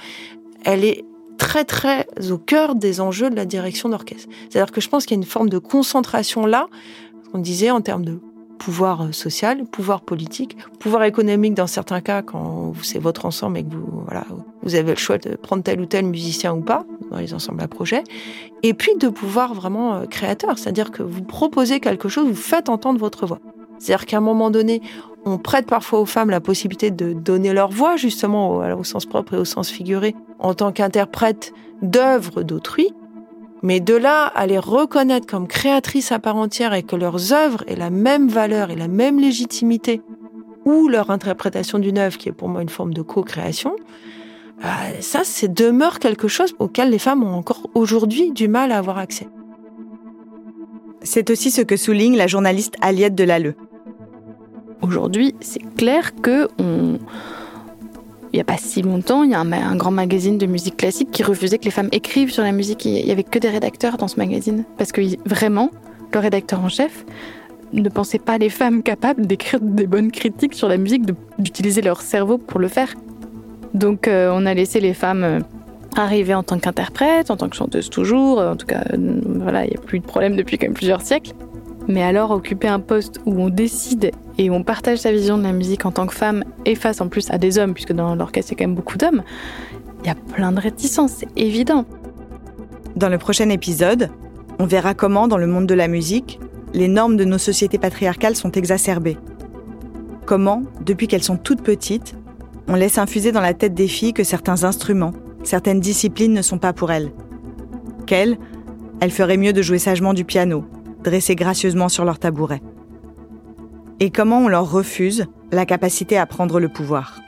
elle 0.66 0.84
est 0.84 1.06
très 1.38 1.64
très 1.64 2.08
au 2.30 2.38
cœur 2.38 2.76
des 2.76 3.00
enjeux 3.00 3.30
de 3.30 3.36
la 3.36 3.46
direction 3.46 3.88
d'orchestre. 3.90 4.28
C'est-à-dire 4.50 4.74
que 4.74 4.82
je 4.82 4.90
pense 4.90 5.06
qu'il 5.06 5.16
y 5.16 5.20
a 5.20 5.22
une 5.22 5.30
forme 5.30 5.50
de 5.50 5.60
concentration 5.60 6.46
là, 6.46 6.68
on 7.34 7.38
disait 7.38 7.72
en 7.72 7.82
termes 7.82 8.04
de 8.04 8.20
pouvoir 8.58 9.04
euh, 9.04 9.12
social, 9.12 9.64
pouvoir 9.66 10.02
politique, 10.02 10.58
pouvoir 10.80 11.04
économique 11.04 11.54
dans 11.54 11.68
certains 11.68 12.02
cas 12.02 12.24
quand 12.24 12.74
c'est 12.82 13.00
votre 13.00 13.26
ensemble 13.26 13.60
et 13.60 13.64
que 13.64 13.74
vous 13.74 14.04
voilà, 14.06 14.26
vous 14.64 14.76
avez 14.76 14.92
le 14.92 14.98
choix 14.98 15.18
de 15.18 15.36
prendre 15.36 15.64
tel 15.64 15.80
ou 15.80 15.86
tel 15.86 16.06
musicien 16.06 16.54
ou 16.54 16.62
pas 16.62 16.86
dans 17.12 17.18
les 17.18 17.34
ensembles 17.34 17.62
à 17.62 17.68
projet, 17.68 18.04
et 18.64 18.74
puis 18.74 18.96
de 18.98 19.08
pouvoir 19.08 19.54
vraiment 19.54 19.96
euh, 19.96 20.06
créateur, 20.06 20.58
c'est-à-dire 20.58 20.92
que 20.92 21.04
vous 21.04 21.24
proposez 21.24 21.80
quelque 21.80 22.10
chose, 22.10 22.28
vous 22.28 22.36
faites 22.36 22.70
entendre 22.70 23.00
votre 23.00 23.26
voix. 23.26 23.40
C'est-à-dire 23.80 24.06
qu'à 24.06 24.18
un 24.18 24.22
moment 24.22 24.52
donné, 24.52 24.82
on 25.26 25.38
prête 25.38 25.66
parfois 25.66 26.00
aux 26.00 26.06
femmes 26.06 26.30
la 26.30 26.42
possibilité 26.42 26.92
de 26.92 27.14
donner 27.14 27.54
leur 27.54 27.72
voix, 27.72 27.96
justement, 27.96 28.58
au, 28.58 28.84
sens 28.84 29.06
propre 29.06 29.34
et 29.34 29.38
au 29.38 29.46
sens 29.46 29.70
figuré, 29.70 30.16
en 30.40 30.54
tant 30.54 30.72
qu'interprète 30.72 31.54
d'œuvres 31.82 32.44
d'autrui. 32.44 32.90
Mais 33.62 33.80
de 33.80 33.96
là 33.96 34.26
à 34.26 34.48
les 34.48 34.60
reconnaître 34.60 35.28
comme 35.28 35.48
créatrices 35.48 36.12
à 36.12 36.20
part 36.20 36.38
entière 36.38 36.74
et 36.74 36.84
que 36.84 36.96
leurs 36.96 37.34
œuvres 37.34 37.64
aient 37.68 37.76
la 37.76 37.90
même 37.90 38.30
valeur 38.30 38.72
et 38.72 38.76
la 38.76 38.88
même 38.88 39.20
légitimité, 39.20 40.02
ou 40.66 40.88
leur 40.88 41.10
interprétation 41.10 41.80
d'une 41.80 41.98
œuvre 41.98 42.18
qui 42.18 42.30
est 42.30 42.34
pour 42.34 42.48
moi 42.48 42.62
une 42.62 42.70
forme 42.70 42.94
de 42.94 43.02
co-création, 43.02 43.76
euh, 44.64 44.68
ça, 45.00 45.22
c'est 45.24 45.54
demeure 45.54 46.00
quelque 46.00 46.28
chose 46.28 46.54
auquel 46.60 46.90
les 46.90 47.00
femmes 47.00 47.24
ont 47.24 47.36
encore 47.36 47.70
aujourd'hui 47.76 48.32
du 48.32 48.48
mal 48.48 48.72
à 48.72 48.78
avoir 48.78 48.98
accès. 48.98 49.28
C'est 51.02 51.30
aussi 51.30 51.50
ce 51.50 51.62
que 51.62 51.78
souligne 51.78 52.18
la 52.18 52.28
journaliste 52.28 52.76
Aliette 52.82 53.16
Delalleux. 53.16 53.56
Aujourd'hui, 54.82 55.36
c'est 55.42 55.76
clair 55.76 56.14
que 56.22 56.48
on 56.60 57.00
il 58.32 58.36
n'y 58.36 58.42
a 58.42 58.46
pas 58.46 58.58
si 58.58 58.82
longtemps, 58.82 59.24
il 59.24 59.32
y 59.32 59.34
a 59.34 59.40
un, 59.40 59.76
grand 59.76 59.92
magazine 59.92 60.38
de 60.38 60.46
musique 60.46 60.78
classique 60.78 61.10
qui 61.12 61.24
refusait 61.24 61.58
que 61.58 61.66
les 61.66 61.72
femmes 61.72 61.90
écrivent 61.92 62.32
sur 62.32 62.44
la 62.44 62.52
musique. 62.52 62.86
Il 62.86 63.04
n'y 63.04 63.12
avait 63.12 63.24
que 63.24 63.40
des 63.40 63.50
rédacteurs 63.50 63.98
dans 63.98 64.08
ce 64.08 64.18
magazine. 64.18 64.66
Parce 64.78 64.92
que 64.92 65.02
vraiment, 65.28 65.72
le 66.14 66.20
rédacteur 66.20 66.60
en 66.60 66.70
chef 66.70 67.06
ne 67.74 67.90
pensait 67.90 68.20
pas 68.20 68.38
les 68.38 68.50
femmes 68.50 68.84
capables 68.84 69.26
d'écrire 69.26 69.60
des 69.60 69.88
bonnes 69.88 70.12
critiques 70.12 70.54
sur 70.54 70.68
la 70.68 70.78
musique, 70.78 71.04
d'utiliser 71.40 71.82
leur 71.82 72.02
cerveau 72.02 72.38
pour 72.38 72.60
le 72.60 72.68
faire. 72.68 72.94
Donc 73.74 74.08
euh, 74.08 74.32
on 74.34 74.46
a 74.46 74.54
laissé 74.54 74.80
les 74.80 74.94
femmes 74.94 75.24
euh, 75.24 75.40
arriver 75.96 76.36
en 76.36 76.44
tant 76.44 76.60
qu'interprètes, 76.60 77.32
en 77.32 77.38
tant 77.38 77.50
que 77.50 77.56
chanteuses 77.56 77.90
toujours. 77.90 78.40
En 78.40 78.56
tout 78.56 78.68
cas, 78.68 78.84
euh, 78.94 79.22
voilà, 79.26 79.66
il 79.66 79.72
n'y 79.72 79.78
a 79.78 79.82
plus 79.82 80.00
de 80.00 80.06
problème 80.06 80.36
depuis 80.36 80.58
quand 80.58 80.68
même 80.68 80.76
plusieurs 80.76 81.02
siècles. 81.02 81.34
Mais 81.90 82.04
alors 82.04 82.30
occuper 82.30 82.68
un 82.68 82.80
poste 82.80 83.20
où 83.26 83.42
on 83.42 83.50
décide 83.50 84.12
et 84.38 84.52
où 84.52 84.54
on 84.54 84.64
partage 84.64 85.00
sa 85.00 85.12
vision 85.12 85.40
de 85.40 85.44
la 85.44 85.52
musique 85.52 85.88
en 85.88 85.92
tant 85.92 86.06
que 86.06 86.14
femme 86.14 86.44
et 86.66 86.76
face 86.76 87.02
en 87.02 87.08
plus 87.08 87.32
à 87.32 87.40
des 87.40 87.58
hommes, 87.58 87.74
puisque 87.74 87.94
dans 87.94 88.14
l'orchestre 88.14 88.52
il 88.52 88.54
y 88.54 88.58
a 88.58 88.60
quand 88.60 88.70
même 88.70 88.76
beaucoup 88.76 88.98
d'hommes, 89.00 89.24
il 90.04 90.08
y 90.08 90.12
a 90.12 90.16
plein 90.16 90.52
de 90.52 90.60
réticences, 90.60 91.14
c'est 91.18 91.30
évident. 91.36 91.86
Dans 92.96 93.10
le 93.10 93.18
prochain 93.18 93.50
épisode, 93.50 94.12
on 94.60 94.68
verra 94.68 94.94
comment 94.94 95.28
dans 95.28 95.40
le 95.40 95.48
monde 95.48 95.66
de 95.66 95.74
la 95.74 95.88
musique, 95.88 96.40
les 96.76 96.88
normes 96.88 97.18
de 97.18 97.26
nos 97.26 97.40
sociétés 97.40 97.80
patriarcales 97.80 98.36
sont 98.36 98.52
exacerbées. 98.52 99.18
Comment, 100.26 100.62
depuis 100.86 101.08
qu'elles 101.08 101.24
sont 101.24 101.38
toutes 101.38 101.64
petites, 101.64 102.16
on 102.68 102.76
laisse 102.76 103.00
infuser 103.00 103.32
dans 103.32 103.42
la 103.42 103.56
tête 103.56 103.74
des 103.74 103.88
filles 103.88 104.14
que 104.14 104.24
certains 104.24 104.64
instruments, 104.64 105.14
certaines 105.44 105.80
disciplines 105.80 106.34
ne 106.34 106.44
sont 106.44 106.60
pas 106.60 106.72
pour 106.72 106.92
elles. 106.92 107.12
Qu'elles, 108.06 108.38
elles 109.00 109.10
feraient 109.10 109.38
mieux 109.38 109.54
de 109.54 109.64
jouer 109.64 109.80
sagement 109.80 110.14
du 110.14 110.24
piano, 110.24 110.66
dressés 111.04 111.36
gracieusement 111.36 111.90
sur 111.90 112.06
leur 112.06 112.20
tabouret. 112.20 112.62
Et 114.00 114.12
comment 114.12 114.40
on 114.40 114.48
leur 114.48 114.72
refuse 114.72 115.26
la 115.52 115.66
capacité 115.66 116.18
à 116.18 116.26
prendre 116.26 116.60
le 116.60 116.70
pouvoir? 116.70 117.20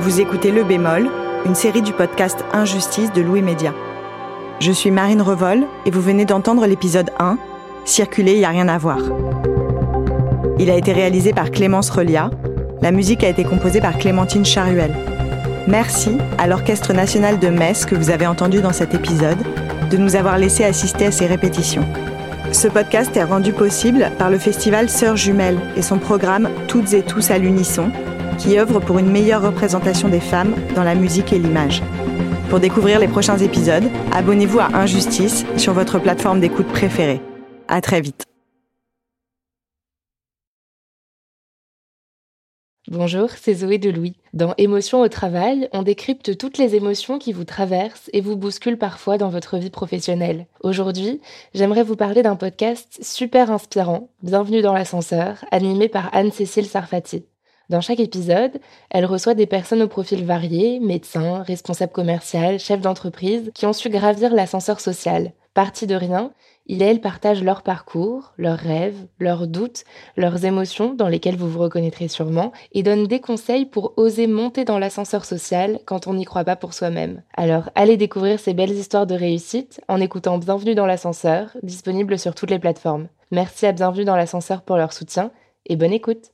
Vous 0.00 0.20
écoutez 0.20 0.52
Le 0.52 0.64
Bémol, 0.64 1.10
une 1.44 1.54
série 1.54 1.82
du 1.82 1.92
podcast 1.92 2.42
Injustice 2.52 3.12
de 3.12 3.20
Louis 3.20 3.42
Média. 3.42 3.74
Je 4.60 4.72
suis 4.72 4.90
Marine 4.90 5.20
Revol 5.20 5.64
et 5.84 5.90
vous 5.90 6.00
venez 6.00 6.24
d'entendre 6.24 6.66
l'épisode 6.66 7.10
1, 7.18 7.36
Circuler, 7.84 8.32
il 8.32 8.38
n'y 8.38 8.44
a 8.46 8.48
rien 8.48 8.68
à 8.68 8.78
voir. 8.78 8.98
Il 10.58 10.70
a 10.70 10.76
été 10.76 10.92
réalisé 10.92 11.34
par 11.34 11.50
Clémence 11.50 11.90
Relia. 11.90 12.30
La 12.80 12.92
musique 12.92 13.22
a 13.24 13.28
été 13.28 13.44
composée 13.44 13.82
par 13.82 13.98
Clémentine 13.98 14.44
Charuel. 14.44 14.94
Merci 15.68 16.16
à 16.38 16.46
l'Orchestre 16.46 16.94
national 16.94 17.38
de 17.38 17.48
Metz 17.48 17.84
que 17.84 17.94
vous 17.94 18.10
avez 18.10 18.26
entendu 18.26 18.62
dans 18.62 18.72
cet 18.72 18.94
épisode 18.94 19.38
de 19.90 19.96
nous 19.98 20.16
avoir 20.16 20.38
laissé 20.38 20.64
assister 20.64 21.06
à 21.06 21.10
ces 21.10 21.26
répétitions. 21.26 21.84
Ce 22.52 22.68
podcast 22.68 23.14
est 23.16 23.24
rendu 23.24 23.52
possible 23.52 24.10
par 24.18 24.30
le 24.30 24.38
festival 24.38 24.88
Sœurs 24.88 25.16
Jumelles 25.16 25.60
et 25.76 25.82
son 25.82 25.98
programme 25.98 26.48
Toutes 26.68 26.94
et 26.94 27.02
tous 27.02 27.30
à 27.30 27.36
l'unisson, 27.36 27.90
qui 28.34 28.58
œuvre 28.58 28.80
pour 28.80 28.98
une 28.98 29.10
meilleure 29.10 29.42
représentation 29.42 30.08
des 30.08 30.20
femmes 30.20 30.54
dans 30.74 30.84
la 30.84 30.94
musique 30.94 31.32
et 31.32 31.38
l'image. 31.38 31.82
Pour 32.50 32.60
découvrir 32.60 32.98
les 32.98 33.08
prochains 33.08 33.38
épisodes, 33.38 33.90
abonnez-vous 34.12 34.60
à 34.60 34.74
Injustice 34.74 35.44
sur 35.56 35.72
votre 35.72 35.98
plateforme 35.98 36.40
d'écoute 36.40 36.68
préférée. 36.68 37.20
À 37.68 37.80
très 37.80 38.00
vite. 38.00 38.24
Bonjour, 42.88 43.30
c'est 43.30 43.54
Zoé 43.54 43.78
de 43.78 43.88
Louis. 43.88 44.14
Dans 44.34 44.54
Émotions 44.58 45.00
au 45.00 45.08
travail, 45.08 45.70
on 45.72 45.82
décrypte 45.82 46.36
toutes 46.36 46.58
les 46.58 46.74
émotions 46.74 47.18
qui 47.18 47.32
vous 47.32 47.44
traversent 47.44 48.10
et 48.12 48.20
vous 48.20 48.36
bousculent 48.36 48.78
parfois 48.78 49.16
dans 49.16 49.30
votre 49.30 49.56
vie 49.56 49.70
professionnelle. 49.70 50.46
Aujourd'hui, 50.62 51.22
j'aimerais 51.54 51.82
vous 51.82 51.96
parler 51.96 52.22
d'un 52.22 52.36
podcast 52.36 52.98
super 53.02 53.50
inspirant, 53.50 54.10
Bienvenue 54.22 54.60
dans 54.60 54.74
l'ascenseur, 54.74 55.46
animé 55.50 55.88
par 55.88 56.14
Anne-Cécile 56.14 56.66
Sarfati. 56.66 57.24
Dans 57.70 57.80
chaque 57.80 58.00
épisode, 58.00 58.60
elle 58.90 59.06
reçoit 59.06 59.34
des 59.34 59.46
personnes 59.46 59.82
au 59.82 59.88
profil 59.88 60.24
varié, 60.24 60.80
médecins, 60.80 61.42
responsables 61.42 61.92
commerciaux, 61.92 62.58
chefs 62.58 62.82
d'entreprise, 62.82 63.50
qui 63.54 63.64
ont 63.64 63.72
su 63.72 63.88
gravir 63.88 64.34
l'ascenseur 64.34 64.80
social. 64.80 65.32
Partis 65.54 65.86
de 65.86 65.94
rien, 65.94 66.32
il 66.66 66.82
et 66.82 66.86
elle 66.86 67.00
partagent 67.00 67.42
leur 67.42 67.62
parcours, 67.62 68.32
leurs 68.36 68.58
rêves, 68.58 69.06
leurs 69.18 69.46
doutes, 69.46 69.84
leurs 70.16 70.44
émotions 70.44 70.92
dans 70.92 71.08
lesquelles 71.08 71.36
vous 71.36 71.48
vous 71.48 71.60
reconnaîtrez 71.60 72.08
sûrement, 72.08 72.52
et 72.72 72.82
donnent 72.82 73.06
des 73.06 73.20
conseils 73.20 73.64
pour 73.64 73.94
oser 73.96 74.26
monter 74.26 74.64
dans 74.64 74.78
l'ascenseur 74.78 75.24
social 75.24 75.78
quand 75.86 76.06
on 76.06 76.14
n'y 76.14 76.24
croit 76.24 76.44
pas 76.44 76.56
pour 76.56 76.74
soi-même. 76.74 77.22
Alors 77.34 77.70
allez 77.74 77.96
découvrir 77.96 78.40
ces 78.40 78.52
belles 78.52 78.72
histoires 78.72 79.06
de 79.06 79.14
réussite 79.14 79.80
en 79.88 80.00
écoutant 80.00 80.38
Bienvenue 80.38 80.74
dans 80.74 80.86
l'ascenseur, 80.86 81.56
disponible 81.62 82.18
sur 82.18 82.34
toutes 82.34 82.50
les 82.50 82.58
plateformes. 82.58 83.08
Merci 83.30 83.64
à 83.64 83.72
Bienvenue 83.72 84.04
dans 84.04 84.16
l'ascenseur 84.16 84.62
pour 84.62 84.76
leur 84.76 84.92
soutien, 84.92 85.30
et 85.66 85.76
bonne 85.76 85.92
écoute 85.92 86.33